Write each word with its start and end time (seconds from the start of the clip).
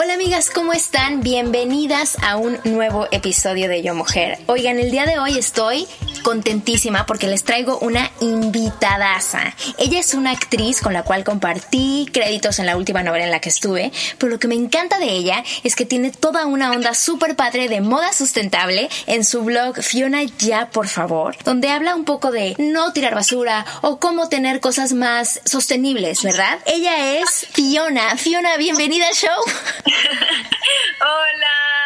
Hola 0.00 0.14
amigas, 0.14 0.48
¿cómo 0.48 0.72
están? 0.72 1.22
Bienvenidas 1.22 2.18
a 2.22 2.36
un 2.36 2.56
nuevo 2.62 3.08
episodio 3.10 3.68
de 3.68 3.82
Yo 3.82 3.96
Mujer. 3.96 4.38
Oigan, 4.46 4.78
el 4.78 4.92
día 4.92 5.06
de 5.06 5.18
hoy 5.18 5.36
estoy 5.36 5.88
contentísima 6.18 7.06
porque 7.06 7.26
les 7.26 7.44
traigo 7.44 7.78
una 7.78 8.10
invitadaza. 8.20 9.54
Ella 9.78 10.00
es 10.00 10.14
una 10.14 10.30
actriz 10.30 10.80
con 10.80 10.92
la 10.92 11.02
cual 11.02 11.24
compartí 11.24 12.08
créditos 12.12 12.58
en 12.58 12.66
la 12.66 12.76
última 12.76 13.02
novela 13.02 13.24
en 13.24 13.30
la 13.30 13.40
que 13.40 13.48
estuve, 13.48 13.92
pero 14.18 14.30
lo 14.30 14.38
que 14.38 14.48
me 14.48 14.54
encanta 14.54 14.98
de 14.98 15.10
ella 15.10 15.44
es 15.64 15.76
que 15.76 15.84
tiene 15.84 16.10
toda 16.10 16.46
una 16.46 16.72
onda 16.72 16.94
súper 16.94 17.36
padre 17.36 17.68
de 17.68 17.80
moda 17.80 18.12
sustentable 18.12 18.88
en 19.06 19.24
su 19.24 19.42
blog 19.42 19.82
Fiona 19.82 20.22
Ya, 20.22 20.70
por 20.70 20.88
favor, 20.88 21.36
donde 21.44 21.70
habla 21.70 21.94
un 21.94 22.04
poco 22.04 22.30
de 22.30 22.54
no 22.58 22.92
tirar 22.92 23.14
basura 23.14 23.64
o 23.82 23.98
cómo 23.98 24.28
tener 24.28 24.60
cosas 24.60 24.92
más 24.92 25.40
sostenibles, 25.44 26.22
¿verdad? 26.22 26.58
Ella 26.66 27.18
es 27.18 27.46
Fiona. 27.52 28.16
Fiona, 28.16 28.56
bienvenida 28.56 29.08
al 29.08 29.14
show. 29.14 29.28
Hola, 31.00 31.77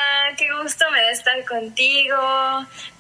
qué 0.43 0.63
gusto 0.63 0.85
me 0.93 1.01
da 1.01 1.11
estar 1.11 1.45
contigo, 1.45 2.17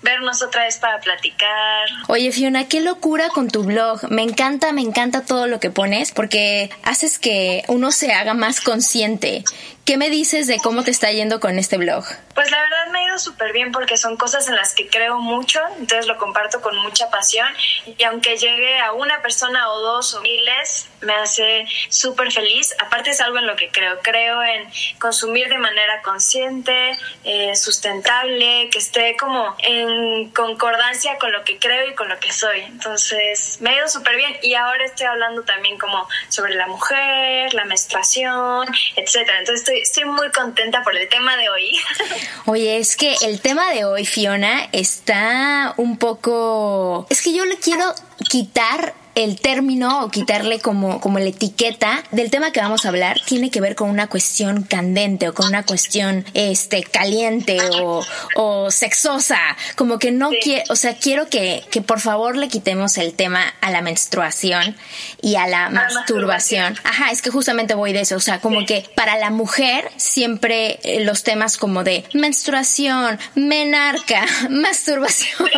vernos 0.02 0.42
otra 0.42 0.64
vez 0.64 0.76
para 0.78 1.00
platicar. 1.00 1.88
Oye, 2.08 2.30
Fiona, 2.30 2.68
qué 2.68 2.80
locura 2.80 3.28
con 3.30 3.48
tu 3.48 3.64
blog. 3.64 4.10
Me 4.10 4.22
encanta, 4.22 4.72
me 4.72 4.82
encanta 4.82 5.24
todo 5.24 5.46
lo 5.46 5.58
que 5.58 5.70
pones 5.70 6.12
porque 6.12 6.70
haces 6.84 7.18
que 7.18 7.64
uno 7.68 7.90
se 7.90 8.12
haga 8.12 8.34
más 8.34 8.60
consciente. 8.60 9.44
¿Qué 9.84 9.96
me 9.96 10.10
dices 10.10 10.46
de 10.46 10.58
cómo 10.58 10.84
te 10.84 10.92
está 10.92 11.10
yendo 11.10 11.40
con 11.40 11.58
este 11.58 11.76
blog? 11.76 12.04
Pues 12.34 12.50
la 12.52 12.60
verdad 12.60 12.86
me 12.92 13.00
ha 13.00 13.04
ido 13.08 13.18
súper 13.18 13.52
bien 13.52 13.72
porque 13.72 13.96
son 13.96 14.16
cosas 14.16 14.48
en 14.48 14.54
las 14.54 14.74
que 14.74 14.88
creo 14.88 15.18
mucho, 15.18 15.60
entonces 15.78 16.06
lo 16.06 16.18
comparto 16.18 16.60
con 16.60 16.76
mucha 16.76 17.10
pasión 17.10 17.48
y 17.84 18.04
aunque 18.04 18.36
llegue 18.36 18.78
a 18.78 18.92
una 18.92 19.20
persona 19.22 19.70
o 19.70 19.80
dos 19.80 20.14
o 20.14 20.20
miles, 20.20 20.88
me 21.00 21.14
hace 21.14 21.66
súper 21.88 22.30
feliz. 22.30 22.74
Aparte 22.78 23.10
es 23.10 23.20
algo 23.20 23.38
en 23.38 23.46
lo 23.46 23.56
que 23.56 23.70
creo, 23.70 23.98
creo 24.02 24.42
en 24.42 24.70
consumir 24.98 25.48
de 25.48 25.58
manera 25.58 26.00
consciente, 26.02 26.96
eh, 27.24 27.54
sustentable, 27.56 28.70
que 28.70 28.78
esté 28.78 29.16
como 29.16 29.56
en 29.58 30.30
concordancia 30.30 31.18
con 31.18 31.32
lo 31.32 31.44
que 31.44 31.58
creo 31.58 31.88
y 31.88 31.94
con 31.94 32.08
lo 32.08 32.18
que 32.20 32.32
soy. 32.32 32.60
Entonces 32.60 33.58
me 33.60 33.70
ha 33.70 33.76
ido 33.78 33.88
súper 33.88 34.16
bien 34.16 34.36
y 34.42 34.54
ahora 34.54 34.84
estoy 34.84 35.06
hablando 35.06 35.42
también 35.42 35.78
como 35.78 36.08
sobre 36.28 36.54
la 36.54 36.66
mujer, 36.66 37.52
la 37.54 37.64
menstruación, 37.64 38.68
etcétera. 38.96 39.40
Entonces 39.40 39.60
estoy, 39.60 39.71
estoy 39.80 40.04
muy 40.04 40.30
contenta 40.30 40.82
por 40.82 40.96
el 40.96 41.08
tema 41.08 41.36
de 41.36 41.48
hoy. 41.48 41.72
Oye, 42.46 42.78
es 42.78 42.96
que 42.96 43.14
el 43.22 43.40
tema 43.40 43.70
de 43.70 43.84
hoy, 43.84 44.04
Fiona, 44.04 44.68
está 44.72 45.74
un 45.76 45.98
poco... 45.98 47.06
Es 47.10 47.22
que 47.22 47.32
yo 47.32 47.44
le 47.44 47.56
quiero 47.56 47.84
quitar 48.28 48.94
el 49.14 49.40
término 49.40 50.04
o 50.04 50.08
quitarle 50.08 50.60
como, 50.60 51.00
como 51.00 51.18
la 51.18 51.26
etiqueta 51.26 52.02
del 52.12 52.30
tema 52.30 52.52
que 52.52 52.60
vamos 52.60 52.84
a 52.84 52.88
hablar 52.88 53.20
tiene 53.26 53.50
que 53.50 53.60
ver 53.60 53.74
con 53.74 53.90
una 53.90 54.08
cuestión 54.08 54.62
candente 54.62 55.28
o 55.28 55.34
con 55.34 55.46
una 55.46 55.64
cuestión 55.64 56.24
este 56.34 56.82
caliente 56.82 57.58
o, 57.82 58.04
o 58.36 58.70
sexosa. 58.70 59.38
Como 59.76 59.98
que 59.98 60.12
no 60.12 60.30
quiero, 60.42 60.64
o 60.70 60.76
sea, 60.76 60.96
quiero 60.96 61.28
que, 61.28 61.62
que 61.70 61.82
por 61.82 62.00
favor 62.00 62.36
le 62.36 62.48
quitemos 62.48 62.96
el 62.98 63.14
tema 63.14 63.54
a 63.60 63.70
la 63.70 63.82
menstruación 63.82 64.76
y 65.20 65.36
a 65.36 65.46
la 65.46 65.68
masturbación. 65.68 66.74
Ajá, 66.84 67.10
es 67.10 67.22
que 67.22 67.30
justamente 67.30 67.74
voy 67.74 67.92
de 67.92 68.00
eso. 68.00 68.16
O 68.16 68.20
sea, 68.20 68.40
como 68.40 68.64
que 68.64 68.86
para 68.96 69.18
la 69.18 69.30
mujer 69.30 69.90
siempre 69.96 70.80
eh, 70.82 71.04
los 71.04 71.22
temas 71.22 71.56
como 71.56 71.84
de 71.84 72.04
menstruación, 72.14 73.18
menarca, 73.34 74.24
masturbación, 74.50 75.48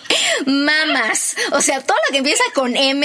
mamas. 0.46 1.34
O 1.52 1.60
sea, 1.60 1.80
todo 1.80 1.96
lo 2.06 2.12
que 2.12 2.18
empieza 2.18 2.44
con 2.54 2.76
M 2.76 2.99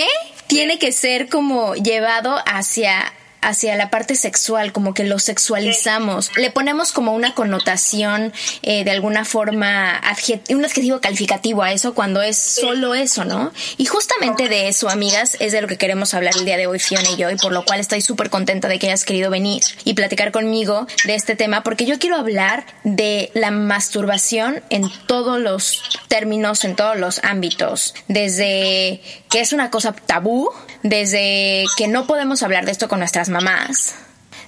tiene 0.47 0.79
que 0.79 0.91
ser 0.91 1.29
como 1.29 1.75
llevado 1.75 2.37
hacia 2.45 3.13
hacia 3.45 3.75
la 3.75 3.89
parte 3.89 4.15
sexual, 4.15 4.73
como 4.73 4.93
que 4.93 5.03
lo 5.03 5.19
sexualizamos. 5.19 6.31
Le 6.35 6.49
ponemos 6.49 6.91
como 6.91 7.13
una 7.13 7.35
connotación 7.35 8.33
eh, 8.63 8.83
de 8.83 8.91
alguna 8.91 9.23
forma, 9.23 10.01
un 10.49 10.65
adjetivo 10.65 10.99
calificativo 10.99 11.61
a 11.61 11.71
eso 11.71 11.93
cuando 11.93 12.21
es 12.21 12.37
solo 12.37 12.95
eso, 12.95 13.23
¿no? 13.23 13.53
Y 13.77 13.85
justamente 13.85 14.49
de 14.49 14.67
eso, 14.67 14.89
amigas, 14.89 15.37
es 15.39 15.51
de 15.51 15.61
lo 15.61 15.67
que 15.67 15.77
queremos 15.77 16.13
hablar 16.13 16.33
el 16.37 16.45
día 16.45 16.57
de 16.57 16.67
hoy, 16.67 16.79
Fiona 16.79 17.09
y 17.11 17.17
yo, 17.17 17.29
y 17.29 17.35
por 17.35 17.51
lo 17.51 17.63
cual 17.65 17.79
estoy 17.79 18.01
súper 18.01 18.29
contenta 18.29 18.67
de 18.67 18.79
que 18.79 18.87
hayas 18.87 19.05
querido 19.05 19.29
venir 19.29 19.63
y 19.83 19.93
platicar 19.93 20.31
conmigo 20.31 20.87
de 21.05 21.15
este 21.15 21.35
tema, 21.35 21.61
porque 21.61 21.85
yo 21.85 21.99
quiero 21.99 22.15
hablar 22.15 22.65
de 22.83 23.29
la 23.33 23.51
masturbación 23.51 24.63
en 24.69 24.89
todos 25.05 25.39
los 25.39 25.81
términos, 26.07 26.65
en 26.65 26.75
todos 26.75 26.97
los 26.97 27.23
ámbitos, 27.23 27.93
desde 28.07 29.01
que 29.29 29.41
es 29.41 29.53
una 29.53 29.69
cosa 29.69 29.93
tabú, 29.93 30.49
desde 30.81 31.65
que 31.77 31.87
no 31.87 32.07
podemos 32.07 32.41
hablar 32.41 32.65
de 32.65 32.71
esto 32.71 32.87
con 32.87 32.99
nuestras 32.99 33.29
mamás, 33.35 33.95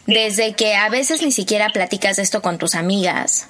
desde 0.05 0.53
que 0.53 0.75
a 0.75 0.87
veces 0.87 1.21
ni 1.21 1.31
siquiera 1.31 1.69
platicas 1.69 2.15
de 2.15 2.23
esto 2.23 2.41
con 2.41 2.57
tus 2.57 2.75
amigas. 2.75 3.47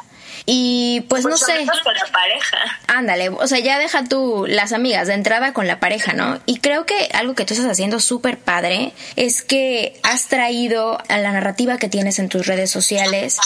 Y 0.50 1.02
pues, 1.10 1.24
pues 1.24 1.32
no 1.32 1.38
sé. 1.38 1.66
con 1.84 1.94
la 1.94 2.06
pareja. 2.12 2.58
Ándale, 2.88 3.30
o 3.30 3.48
sea, 3.48 3.60
ya 3.60 3.78
deja 3.78 4.06
tú 4.06 4.46
las 4.48 4.72
amigas 4.72 5.08
de 5.08 5.14
entrada 5.14 5.52
con 5.52 5.68
la 5.68 5.80
pareja, 5.80 6.14
¿no? 6.14 6.40
Y 6.46 6.60
creo 6.60 6.86
que 6.86 7.10
algo 7.14 7.36
que 7.36 7.44
tú 7.44 7.54
estás 7.54 7.70
haciendo 7.70 8.00
súper 8.00 8.40
padre 8.40 8.94
es 9.16 9.42
que 9.42 10.00
has 10.04 10.28
traído 10.28 11.00
a 11.10 11.18
la 11.18 11.34
narrativa 11.34 11.78
que 11.78 11.90
tienes 11.90 12.18
en 12.20 12.30
tus 12.30 12.48
redes 12.48 12.72
sociales 12.72 13.38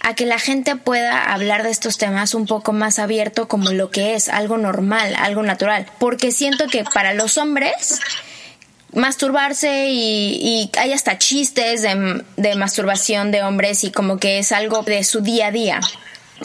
a 0.00 0.14
que 0.14 0.26
la 0.26 0.38
gente 0.38 0.76
pueda 0.76 1.22
hablar 1.32 1.62
de 1.62 1.70
estos 1.70 1.98
temas 1.98 2.34
un 2.34 2.46
poco 2.46 2.72
más 2.72 2.98
abierto 2.98 3.46
como 3.46 3.70
lo 3.70 3.90
que 3.90 4.14
es, 4.14 4.28
algo 4.28 4.58
normal, 4.58 5.14
algo 5.16 5.42
natural. 5.42 5.86
Porque 5.98 6.32
siento 6.32 6.66
que 6.66 6.84
para 6.84 7.14
los 7.14 7.38
hombres 7.38 8.00
masturbarse 8.92 9.88
y, 9.88 10.38
y, 10.40 10.78
hay 10.78 10.92
hasta 10.92 11.18
chistes 11.18 11.82
de, 11.82 12.24
de, 12.36 12.54
masturbación 12.54 13.30
de 13.30 13.42
hombres 13.42 13.84
y 13.84 13.90
como 13.90 14.18
que 14.18 14.38
es 14.38 14.52
algo 14.52 14.82
de 14.82 15.04
su 15.04 15.20
día 15.20 15.48
a 15.48 15.50
día. 15.50 15.80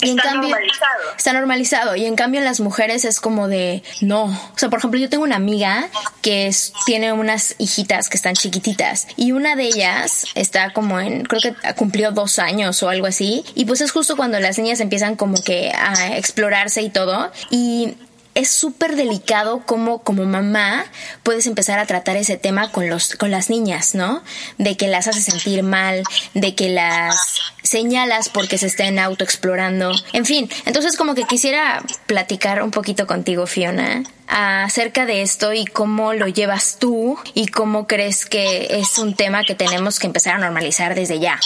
Y 0.02 0.10
está 0.10 0.28
en 0.28 0.34
cambio, 0.34 0.50
normalizado. 0.50 1.02
Está 1.16 1.32
normalizado. 1.32 1.96
Y 1.96 2.04
en 2.04 2.16
cambio 2.16 2.40
en 2.40 2.44
las 2.44 2.60
mujeres 2.60 3.04
es 3.04 3.20
como 3.20 3.48
de, 3.48 3.82
no. 4.00 4.24
O 4.24 4.58
sea, 4.58 4.68
por 4.68 4.78
ejemplo, 4.78 5.00
yo 5.00 5.08
tengo 5.08 5.24
una 5.24 5.36
amiga 5.36 5.88
que 6.22 6.46
es, 6.46 6.72
tiene 6.84 7.12
unas 7.12 7.54
hijitas 7.58 8.08
que 8.08 8.16
están 8.16 8.34
chiquititas. 8.34 9.06
Y 9.16 9.32
una 9.32 9.56
de 9.56 9.64
ellas 9.64 10.26
está 10.34 10.72
como 10.72 11.00
en, 11.00 11.24
creo 11.24 11.40
que 11.40 11.54
cumplió 11.74 12.10
dos 12.12 12.38
años 12.38 12.82
o 12.82 12.90
algo 12.90 13.06
así. 13.06 13.44
Y 13.54 13.64
pues 13.64 13.80
es 13.80 13.90
justo 13.90 14.16
cuando 14.16 14.38
las 14.38 14.58
niñas 14.58 14.80
empiezan 14.80 15.16
como 15.16 15.42
que 15.42 15.72
a 15.72 16.16
explorarse 16.16 16.82
y 16.82 16.90
todo. 16.90 17.32
Y 17.50 17.94
es 18.36 18.50
súper 18.50 18.96
delicado 18.96 19.62
cómo 19.64 20.00
como 20.00 20.24
mamá 20.24 20.84
puedes 21.22 21.46
empezar 21.46 21.78
a 21.78 21.86
tratar 21.86 22.16
ese 22.16 22.36
tema 22.36 22.70
con 22.70 22.88
los 22.88 23.16
con 23.16 23.30
las 23.30 23.50
niñas, 23.50 23.94
¿no? 23.94 24.22
De 24.58 24.76
que 24.76 24.88
las 24.88 25.08
hace 25.08 25.22
sentir 25.22 25.62
mal, 25.62 26.02
de 26.34 26.54
que 26.54 26.68
las 26.68 27.16
señalas 27.62 28.28
porque 28.28 28.58
se 28.58 28.66
estén 28.66 28.98
autoexplorando. 28.98 29.92
En 30.12 30.26
fin, 30.26 30.50
entonces 30.66 30.96
como 30.96 31.14
que 31.14 31.24
quisiera 31.24 31.82
platicar 32.06 32.62
un 32.62 32.70
poquito 32.70 33.06
contigo, 33.06 33.46
Fiona, 33.46 34.02
acerca 34.28 35.06
de 35.06 35.22
esto 35.22 35.54
y 35.54 35.64
cómo 35.64 36.12
lo 36.12 36.28
llevas 36.28 36.76
tú 36.78 37.18
y 37.32 37.46
cómo 37.46 37.86
crees 37.86 38.26
que 38.26 38.78
es 38.78 38.98
un 38.98 39.14
tema 39.14 39.44
que 39.44 39.54
tenemos 39.54 39.98
que 39.98 40.08
empezar 40.08 40.34
a 40.34 40.38
normalizar 40.38 40.94
desde 40.94 41.18
ya. 41.18 41.40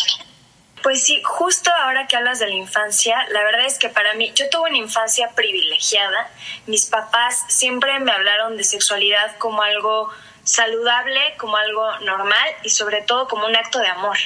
Pues 0.82 1.02
sí, 1.04 1.20
justo 1.22 1.70
ahora 1.82 2.06
que 2.06 2.16
hablas 2.16 2.38
de 2.38 2.46
la 2.46 2.54
infancia, 2.54 3.26
la 3.30 3.42
verdad 3.42 3.66
es 3.66 3.78
que 3.78 3.90
para 3.90 4.14
mí, 4.14 4.32
yo 4.34 4.48
tuve 4.48 4.70
una 4.70 4.78
infancia 4.78 5.30
privilegiada. 5.34 6.30
Mis 6.66 6.86
papás 6.86 7.44
siempre 7.48 8.00
me 8.00 8.12
hablaron 8.12 8.56
de 8.56 8.64
sexualidad 8.64 9.36
como 9.36 9.62
algo 9.62 10.10
saludable, 10.42 11.20
como 11.36 11.56
algo 11.56 11.98
normal 12.00 12.48
y 12.62 12.70
sobre 12.70 13.02
todo 13.02 13.28
como 13.28 13.46
un 13.46 13.56
acto 13.56 13.78
de 13.78 13.88
amor. 13.88 14.16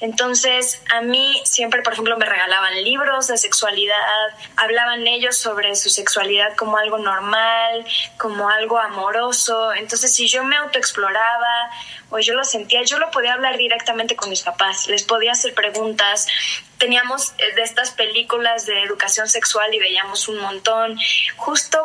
Entonces, 0.00 0.82
a 0.90 1.02
mí 1.02 1.42
siempre, 1.44 1.82
por 1.82 1.92
ejemplo, 1.92 2.16
me 2.16 2.24
regalaban 2.24 2.82
libros 2.82 3.28
de 3.28 3.36
sexualidad, 3.36 3.96
hablaban 4.56 5.06
ellos 5.06 5.36
sobre 5.36 5.76
su 5.76 5.90
sexualidad 5.90 6.56
como 6.56 6.78
algo 6.78 6.96
normal, 6.96 7.84
como 8.16 8.48
algo 8.48 8.78
amoroso. 8.78 9.74
Entonces, 9.74 10.14
si 10.14 10.26
yo 10.26 10.42
me 10.42 10.56
autoexploraba 10.56 11.70
o 12.08 12.18
yo 12.18 12.32
lo 12.34 12.44
sentía, 12.44 12.82
yo 12.82 12.98
lo 12.98 13.10
podía 13.10 13.34
hablar 13.34 13.58
directamente 13.58 14.16
con 14.16 14.30
mis 14.30 14.40
papás, 14.40 14.88
les 14.88 15.02
podía 15.02 15.32
hacer 15.32 15.52
preguntas. 15.52 16.26
Teníamos 16.78 17.34
eh, 17.36 17.54
de 17.54 17.62
estas 17.62 17.90
películas 17.90 18.64
de 18.64 18.82
educación 18.82 19.28
sexual 19.28 19.74
y 19.74 19.80
veíamos 19.80 20.28
un 20.28 20.38
montón. 20.38 20.98
Justo 21.36 21.78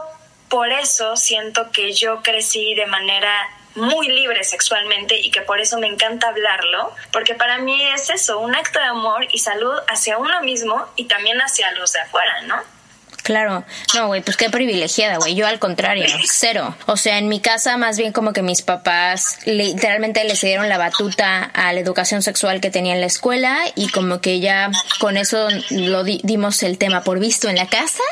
por 0.47 0.71
eso 0.71 1.17
siento 1.17 1.69
que 1.71 1.91
yo 1.91 2.21
crecí 2.23 2.75
de 2.75 2.85
manera 2.85 3.49
muy 3.75 4.07
libre 4.07 4.43
sexualmente 4.43 5.17
y 5.17 5.31
que 5.31 5.41
por 5.41 5.59
eso 5.59 5.77
me 5.79 5.87
encanta 5.87 6.29
hablarlo, 6.29 6.93
porque 7.11 7.35
para 7.35 7.57
mí 7.59 7.81
es 7.89 8.09
eso, 8.09 8.39
un 8.39 8.55
acto 8.55 8.79
de 8.79 8.85
amor 8.85 9.27
y 9.31 9.39
salud 9.39 9.73
hacia 9.87 10.17
uno 10.17 10.41
mismo 10.41 10.87
y 10.95 11.05
también 11.05 11.39
hacia 11.39 11.71
los 11.73 11.93
de 11.93 11.99
afuera, 11.99 12.41
¿no? 12.43 12.74
Claro, 13.25 13.63
no, 13.95 14.05
güey, 14.05 14.21
pues 14.21 14.37
qué 14.37 14.51
privilegiada, 14.51 15.17
güey. 15.17 15.33
Yo 15.33 15.47
al 15.47 15.57
contrario, 15.57 16.05
cero. 16.29 16.75
O 16.85 16.95
sea, 16.95 17.17
en 17.17 17.27
mi 17.27 17.39
casa 17.39 17.75
más 17.75 17.97
bien 17.97 18.11
como 18.11 18.33
que 18.33 18.43
mis 18.43 18.61
papás 18.61 19.39
literalmente 19.45 20.23
le 20.23 20.35
dieron 20.35 20.69
la 20.69 20.77
batuta 20.77 21.41
a 21.41 21.73
la 21.73 21.79
educación 21.79 22.21
sexual 22.21 22.61
que 22.61 22.69
tenía 22.69 22.93
en 22.93 23.01
la 23.01 23.07
escuela 23.07 23.57
y 23.73 23.89
como 23.89 24.21
que 24.21 24.41
ya 24.41 24.69
con 24.99 25.17
eso 25.17 25.47
lo 25.71 26.03
dimos 26.03 26.61
el 26.61 26.77
tema 26.77 27.03
por 27.03 27.17
visto 27.17 27.49
en 27.49 27.55
la 27.55 27.65
casa. 27.65 28.03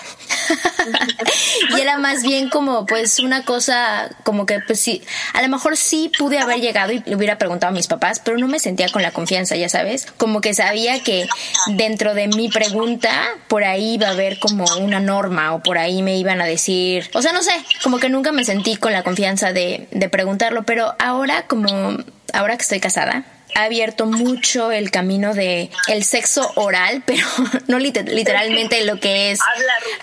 y 1.78 1.80
era 1.80 2.00
más 2.00 2.24
bien 2.24 2.50
como 2.50 2.88
pues 2.88 3.20
una 3.20 3.46
cosa 3.46 4.10
como 4.24 4.48
que 4.48 4.62
pues 4.62 4.80
sí, 4.80 5.04
a 5.34 5.44
lo 5.44 5.50
mejor 5.50 5.78
sí 5.78 6.12
pude 6.18 6.40
haber 6.40 6.60
llegado 6.60 6.92
y 6.92 7.04
le 7.06 7.16
hubiera 7.16 7.38
preguntado 7.38 7.70
a 7.70 7.76
mis 7.76 7.86
papás, 7.86 8.20
pero 8.20 8.40
no 8.40 8.48
me 8.48 8.58
sentía 8.58 8.90
con 8.90 9.04
la 9.04 9.12
confianza, 9.12 9.56
ya 9.56 9.70
sabes. 9.70 10.08
Como 10.18 10.42
que 10.42 10.56
sabía 10.56 11.04
que 11.04 11.28
dentro 11.68 12.16
de 12.16 12.30
mi 12.30 12.50
pregunta 12.50 13.12
por 13.48 13.64
ahí 13.64 13.94
iba 13.94 14.08
a 14.08 14.12
haber 14.12 14.40
como 14.40 14.66
una 14.80 15.03
norma 15.06 15.54
o 15.54 15.62
por 15.62 15.78
ahí 15.78 16.02
me 16.02 16.18
iban 16.18 16.42
a 16.42 16.46
decir, 16.46 17.10
o 17.14 17.22
sea, 17.22 17.34
no 17.34 17.44
sé, 17.44 17.54
como 17.84 18.00
que 18.00 18.10
nunca 18.10 18.32
me 18.32 18.46
sentí 18.46 18.76
con 18.76 18.92
la 18.92 19.04
confianza 19.04 19.54
de, 19.54 19.88
de 19.92 20.10
preguntarlo, 20.10 20.64
pero 20.64 20.96
ahora 21.00 21.46
como, 21.48 21.98
ahora 22.34 22.58
que 22.58 22.64
estoy 22.64 22.80
casada, 22.80 23.26
ha 23.56 23.64
abierto 23.64 24.06
mucho 24.06 24.72
el 24.72 24.92
camino 24.92 25.34
de 25.34 25.70
el 25.88 26.04
sexo 26.04 26.52
oral, 26.56 27.04
pero 27.06 27.26
no 27.68 27.80
literalmente 27.80 28.86
lo 28.86 29.00
que 29.00 29.32
es 29.32 29.40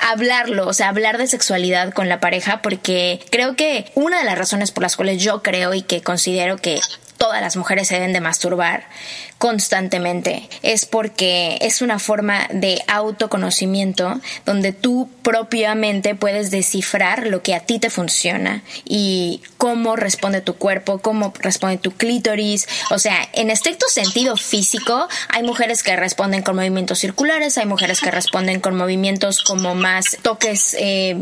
hablarlo, 0.00 0.66
o 0.66 0.72
sea, 0.72 0.88
hablar 0.88 1.18
de 1.18 1.26
sexualidad 1.26 1.92
con 1.92 2.08
la 2.08 2.20
pareja, 2.20 2.62
porque 2.62 3.20
creo 3.30 3.56
que 3.56 3.90
una 3.94 4.18
de 4.18 4.24
las 4.24 4.38
razones 4.38 4.70
por 4.70 4.82
las 4.82 4.96
cuales 4.96 5.22
yo 5.22 5.42
creo 5.42 5.74
y 5.74 5.82
que 5.82 6.02
considero 6.02 6.56
que 6.56 6.80
todas 7.16 7.42
las 7.42 7.56
mujeres 7.56 7.88
se 7.88 7.94
deben 7.96 8.12
de 8.12 8.20
masturbar 8.20 8.84
constantemente. 9.40 10.50
Es 10.60 10.84
porque 10.84 11.56
es 11.62 11.80
una 11.80 11.98
forma 11.98 12.46
de 12.52 12.82
autoconocimiento 12.86 14.20
donde 14.44 14.74
tú 14.74 15.08
propiamente 15.22 16.14
puedes 16.14 16.50
descifrar 16.50 17.26
lo 17.26 17.42
que 17.42 17.54
a 17.54 17.60
ti 17.60 17.78
te 17.78 17.88
funciona 17.88 18.62
y 18.84 19.40
cómo 19.56 19.96
responde 19.96 20.42
tu 20.42 20.56
cuerpo, 20.56 20.98
cómo 20.98 21.32
responde 21.38 21.78
tu 21.78 21.92
clítoris. 21.92 22.68
O 22.90 22.98
sea, 22.98 23.16
en 23.32 23.48
estricto 23.48 23.86
sentido 23.88 24.36
físico, 24.36 25.08
hay 25.30 25.42
mujeres 25.42 25.82
que 25.82 25.96
responden 25.96 26.42
con 26.42 26.56
movimientos 26.56 26.98
circulares, 26.98 27.56
hay 27.56 27.64
mujeres 27.64 28.02
que 28.02 28.10
responden 28.10 28.60
con 28.60 28.76
movimientos 28.76 29.42
como 29.42 29.74
más 29.74 30.18
toques 30.20 30.76
eh, 30.78 31.16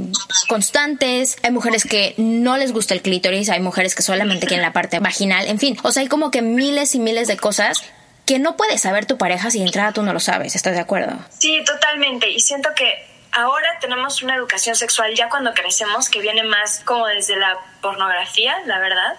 constantes, 0.49 1.37
hay 1.45 1.53
mujeres 1.53 1.85
que 1.85 2.15
no 2.17 2.57
les 2.57 2.73
gusta 2.73 2.95
el 2.95 3.01
clítoris, 3.03 3.49
hay 3.49 3.61
mujeres 3.61 3.95
que 3.95 4.03
solamente 4.03 4.49
quieren 4.49 4.67
la 4.67 4.73
parte 4.73 4.99
vaginal, 4.99 5.47
en 5.47 5.61
fin, 5.61 5.77
o 5.85 5.93
sea, 5.93 6.03
hay 6.03 6.09
como 6.09 6.33
que 6.33 6.43
miles 6.43 6.97
y 6.97 6.99
miles 6.99 7.29
de 7.29 7.37
cosas 7.37 7.85
que 8.29 8.39
no 8.39 8.59
puedes 8.59 8.83
saber 8.83 9.07
tu 9.07 9.17
pareja 9.17 9.51
si 9.51 9.61
de 9.61 9.65
entrada 9.65 9.93
tú 9.93 10.03
no 10.03 10.13
lo 10.13 10.21
sabes, 10.21 10.55
¿estás 10.55 10.75
de 10.75 10.81
acuerdo? 10.81 11.19
Sí, 11.39 11.65
totalmente. 11.65 12.29
Y 12.29 12.41
siento 12.41 12.69
que 12.77 13.07
ahora 13.33 13.67
tenemos 13.81 14.23
una 14.23 14.37
educación 14.37 14.77
sexual 14.77 15.15
ya 15.15 15.31
cuando 15.31 15.55
crecemos 15.55 16.11
que 16.11 16.21
viene 16.21 16.43
más 16.43 16.83
como 16.85 17.07
desde 17.07 17.37
la 17.37 17.57
pornografía, 17.81 18.55
la 18.67 18.81
verdad. 18.81 19.17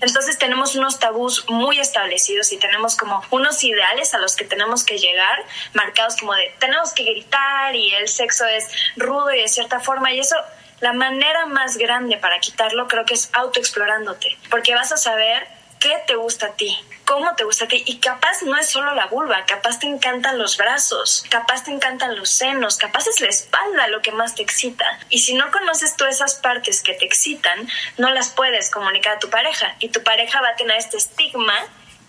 Entonces 0.00 0.36
tenemos 0.36 0.74
unos 0.74 0.98
tabús 0.98 1.44
muy 1.48 1.78
establecidos 1.78 2.50
y 2.50 2.56
tenemos 2.56 2.96
como 2.96 3.22
unos 3.30 3.62
ideales 3.62 4.14
a 4.14 4.18
los 4.18 4.34
que 4.34 4.44
tenemos 4.44 4.82
que 4.82 4.98
llegar, 4.98 5.38
marcados 5.72 6.16
como 6.16 6.34
de 6.34 6.52
tenemos 6.58 6.92
que 6.92 7.04
gritar 7.04 7.76
y 7.76 7.94
el 7.94 8.08
sexo 8.08 8.46
es 8.46 8.66
rudo 8.96 9.32
y 9.32 9.42
de 9.42 9.48
cierta 9.48 9.78
forma 9.78 10.12
y 10.12 10.18
eso 10.18 10.34
la 10.80 10.92
manera 10.92 11.46
más 11.46 11.76
grande 11.76 12.16
para 12.16 12.40
quitarlo 12.40 12.88
creo 12.88 13.04
que 13.04 13.14
es 13.14 13.30
autoexplorándote, 13.32 14.36
porque 14.50 14.74
vas 14.74 14.90
a 14.90 14.96
saber 14.96 15.46
qué 15.84 16.02
te 16.06 16.16
gusta 16.16 16.46
a 16.46 16.52
ti, 16.52 16.74
cómo 17.04 17.34
te 17.36 17.44
gusta 17.44 17.66
a 17.66 17.68
ti. 17.68 17.82
Y 17.84 17.98
capaz 17.98 18.42
no 18.42 18.56
es 18.56 18.70
solo 18.70 18.94
la 18.94 19.06
vulva, 19.06 19.44
capaz 19.44 19.80
te 19.80 19.86
encantan 19.86 20.38
los 20.38 20.56
brazos, 20.56 21.26
capaz 21.28 21.64
te 21.64 21.72
encantan 21.72 22.16
los 22.16 22.30
senos, 22.30 22.78
capaz 22.78 23.06
es 23.06 23.20
la 23.20 23.28
espalda 23.28 23.86
lo 23.88 24.00
que 24.00 24.10
más 24.10 24.34
te 24.34 24.42
excita. 24.42 24.86
Y 25.10 25.18
si 25.18 25.34
no 25.34 25.50
conoces 25.52 25.94
todas 25.96 26.14
esas 26.14 26.36
partes 26.36 26.82
que 26.82 26.94
te 26.94 27.04
excitan, 27.04 27.68
no 27.98 28.08
las 28.10 28.30
puedes 28.30 28.70
comunicar 28.70 29.16
a 29.16 29.18
tu 29.18 29.28
pareja. 29.28 29.76
Y 29.78 29.90
tu 29.90 30.02
pareja 30.02 30.40
va 30.40 30.48
a 30.48 30.56
tener 30.56 30.78
este 30.78 30.96
estigma 30.96 31.54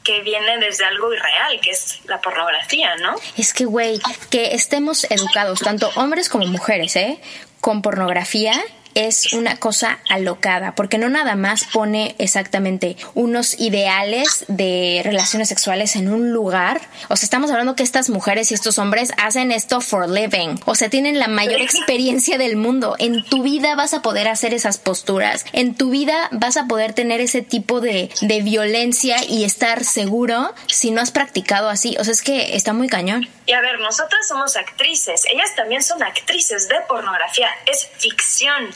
que 0.05 0.21
viene 0.21 0.57
desde 0.59 0.85
algo 0.85 1.13
irreal, 1.13 1.59
que 1.59 1.71
es 1.71 1.99
la 2.05 2.21
pornografía, 2.21 2.95
¿no? 2.95 3.15
Es 3.35 3.53
que, 3.53 3.65
güey, 3.65 3.99
que 4.29 4.55
estemos 4.55 5.05
educados, 5.09 5.59
tanto 5.59 5.91
hombres 5.95 6.29
como 6.29 6.45
mujeres, 6.45 6.95
¿eh? 6.95 7.19
Con 7.59 7.81
pornografía 7.81 8.53
es 8.95 9.33
una 9.33 9.57
cosa 9.57 9.99
alocada, 10.09 10.73
porque 10.73 10.97
no 10.97 11.09
nada 11.09 11.35
más 11.35 11.65
pone 11.65 12.15
exactamente 12.17 12.97
unos 13.13 13.59
ideales 13.59 14.45
de 14.47 15.01
relaciones 15.03 15.49
sexuales 15.49 15.95
en 15.95 16.11
un 16.11 16.31
lugar. 16.31 16.81
O 17.09 17.15
sea, 17.15 17.27
estamos 17.27 17.51
hablando 17.51 17.75
que 17.75 17.83
estas 17.83 18.09
mujeres 18.09 18.51
y 18.51 18.55
estos 18.55 18.79
hombres 18.79 19.11
hacen 19.17 19.51
esto 19.51 19.81
for 19.81 20.09
living. 20.09 20.55
O 20.65 20.75
sea, 20.75 20.89
tienen 20.89 21.19
la 21.19 21.27
mayor 21.27 21.61
experiencia 21.61 22.37
del 22.37 22.55
mundo. 22.55 22.95
En 22.97 23.23
tu 23.23 23.43
vida 23.43 23.75
vas 23.75 23.93
a 23.93 24.01
poder 24.01 24.27
hacer 24.27 24.53
esas 24.53 24.77
posturas. 24.77 25.45
En 25.51 25.75
tu 25.75 25.89
vida 25.89 26.29
vas 26.31 26.57
a 26.57 26.65
poder 26.65 26.93
tener 26.93 27.19
ese 27.19 27.41
tipo 27.41 27.81
de, 27.81 28.09
de 28.21 28.41
violencia 28.41 29.17
y 29.27 29.43
estar 29.43 29.83
seguro 29.83 30.53
si 30.67 30.91
no 30.91 31.01
has 31.01 31.11
practicado 31.11 31.69
así. 31.69 31.97
O 31.99 32.03
sea, 32.03 32.13
es 32.13 32.21
que 32.21 32.55
está 32.55 32.73
muy 32.73 32.87
cañón. 32.87 33.27
Y 33.45 33.53
a 33.53 33.61
ver, 33.61 33.79
nosotras 33.79 34.27
somos 34.27 34.55
actrices. 34.55 35.23
Ellas 35.31 35.53
también 35.55 35.83
son 35.83 36.01
actrices 36.01 36.67
de 36.67 36.75
pornografía. 36.87 37.49
Es 37.67 37.87
ficción. 37.97 38.73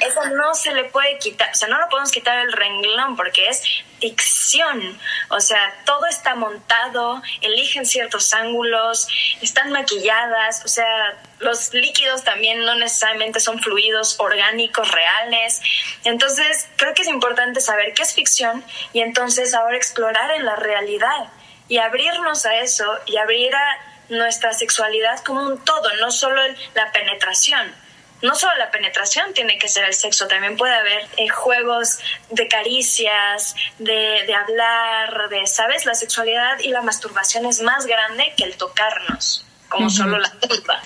Eso 0.00 0.24
no 0.36 0.54
se 0.54 0.72
le 0.72 0.84
puede 0.84 1.18
quitar, 1.18 1.50
o 1.52 1.54
sea, 1.54 1.68
no 1.68 1.78
lo 1.78 1.88
podemos 1.88 2.10
quitar 2.10 2.38
el 2.38 2.52
renglón 2.52 3.16
porque 3.16 3.48
es 3.48 3.62
ficción. 4.00 4.98
O 5.28 5.40
sea, 5.40 5.74
todo 5.84 6.06
está 6.06 6.34
montado, 6.34 7.22
eligen 7.40 7.86
ciertos 7.86 8.32
ángulos, 8.34 9.08
están 9.40 9.70
maquilladas, 9.70 10.64
o 10.64 10.68
sea, 10.68 11.20
los 11.38 11.72
líquidos 11.72 12.24
también 12.24 12.64
no 12.64 12.74
necesariamente 12.74 13.40
son 13.40 13.60
fluidos 13.60 14.18
orgánicos 14.18 14.90
reales. 14.90 15.60
Entonces, 16.04 16.68
creo 16.76 16.94
que 16.94 17.02
es 17.02 17.08
importante 17.08 17.60
saber 17.60 17.94
qué 17.94 18.02
es 18.02 18.14
ficción 18.14 18.64
y 18.92 19.00
entonces 19.00 19.54
ahora 19.54 19.76
explorar 19.76 20.30
en 20.32 20.44
la 20.44 20.56
realidad 20.56 21.28
y 21.68 21.78
abrirnos 21.78 22.44
a 22.44 22.56
eso 22.56 22.84
y 23.06 23.16
abrir 23.16 23.54
a 23.54 23.78
nuestra 24.08 24.52
sexualidad 24.52 25.20
como 25.24 25.42
un 25.42 25.64
todo, 25.64 25.88
no 26.00 26.10
solo 26.10 26.42
la 26.74 26.92
penetración 26.92 27.81
no 28.22 28.34
solo 28.34 28.52
la 28.56 28.70
penetración 28.70 29.34
tiene 29.34 29.58
que 29.58 29.68
ser 29.68 29.84
el 29.84 29.94
sexo, 29.94 30.26
también 30.28 30.56
puede 30.56 30.74
haber 30.74 31.06
eh, 31.16 31.28
juegos 31.28 31.98
de 32.30 32.48
caricias, 32.48 33.54
de, 33.78 34.34
hablar, 34.34 35.28
de, 35.28 35.46
¿sabes? 35.46 35.84
La 35.84 35.94
sexualidad 35.94 36.58
y 36.60 36.68
la 36.68 36.82
masturbación 36.82 37.46
es 37.46 37.62
más 37.62 37.86
grande 37.86 38.32
que 38.36 38.44
el 38.44 38.56
tocarnos, 38.56 39.44
como 39.68 39.90
solo 39.90 40.18
la 40.18 40.30
culpa. 40.30 40.82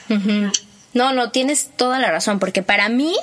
No, 0.97 1.13
no, 1.13 1.31
tienes 1.31 1.69
toda 1.77 1.99
la 1.99 2.11
razón, 2.11 2.39
porque 2.39 2.63
para 2.63 2.89
mí, 2.89 3.15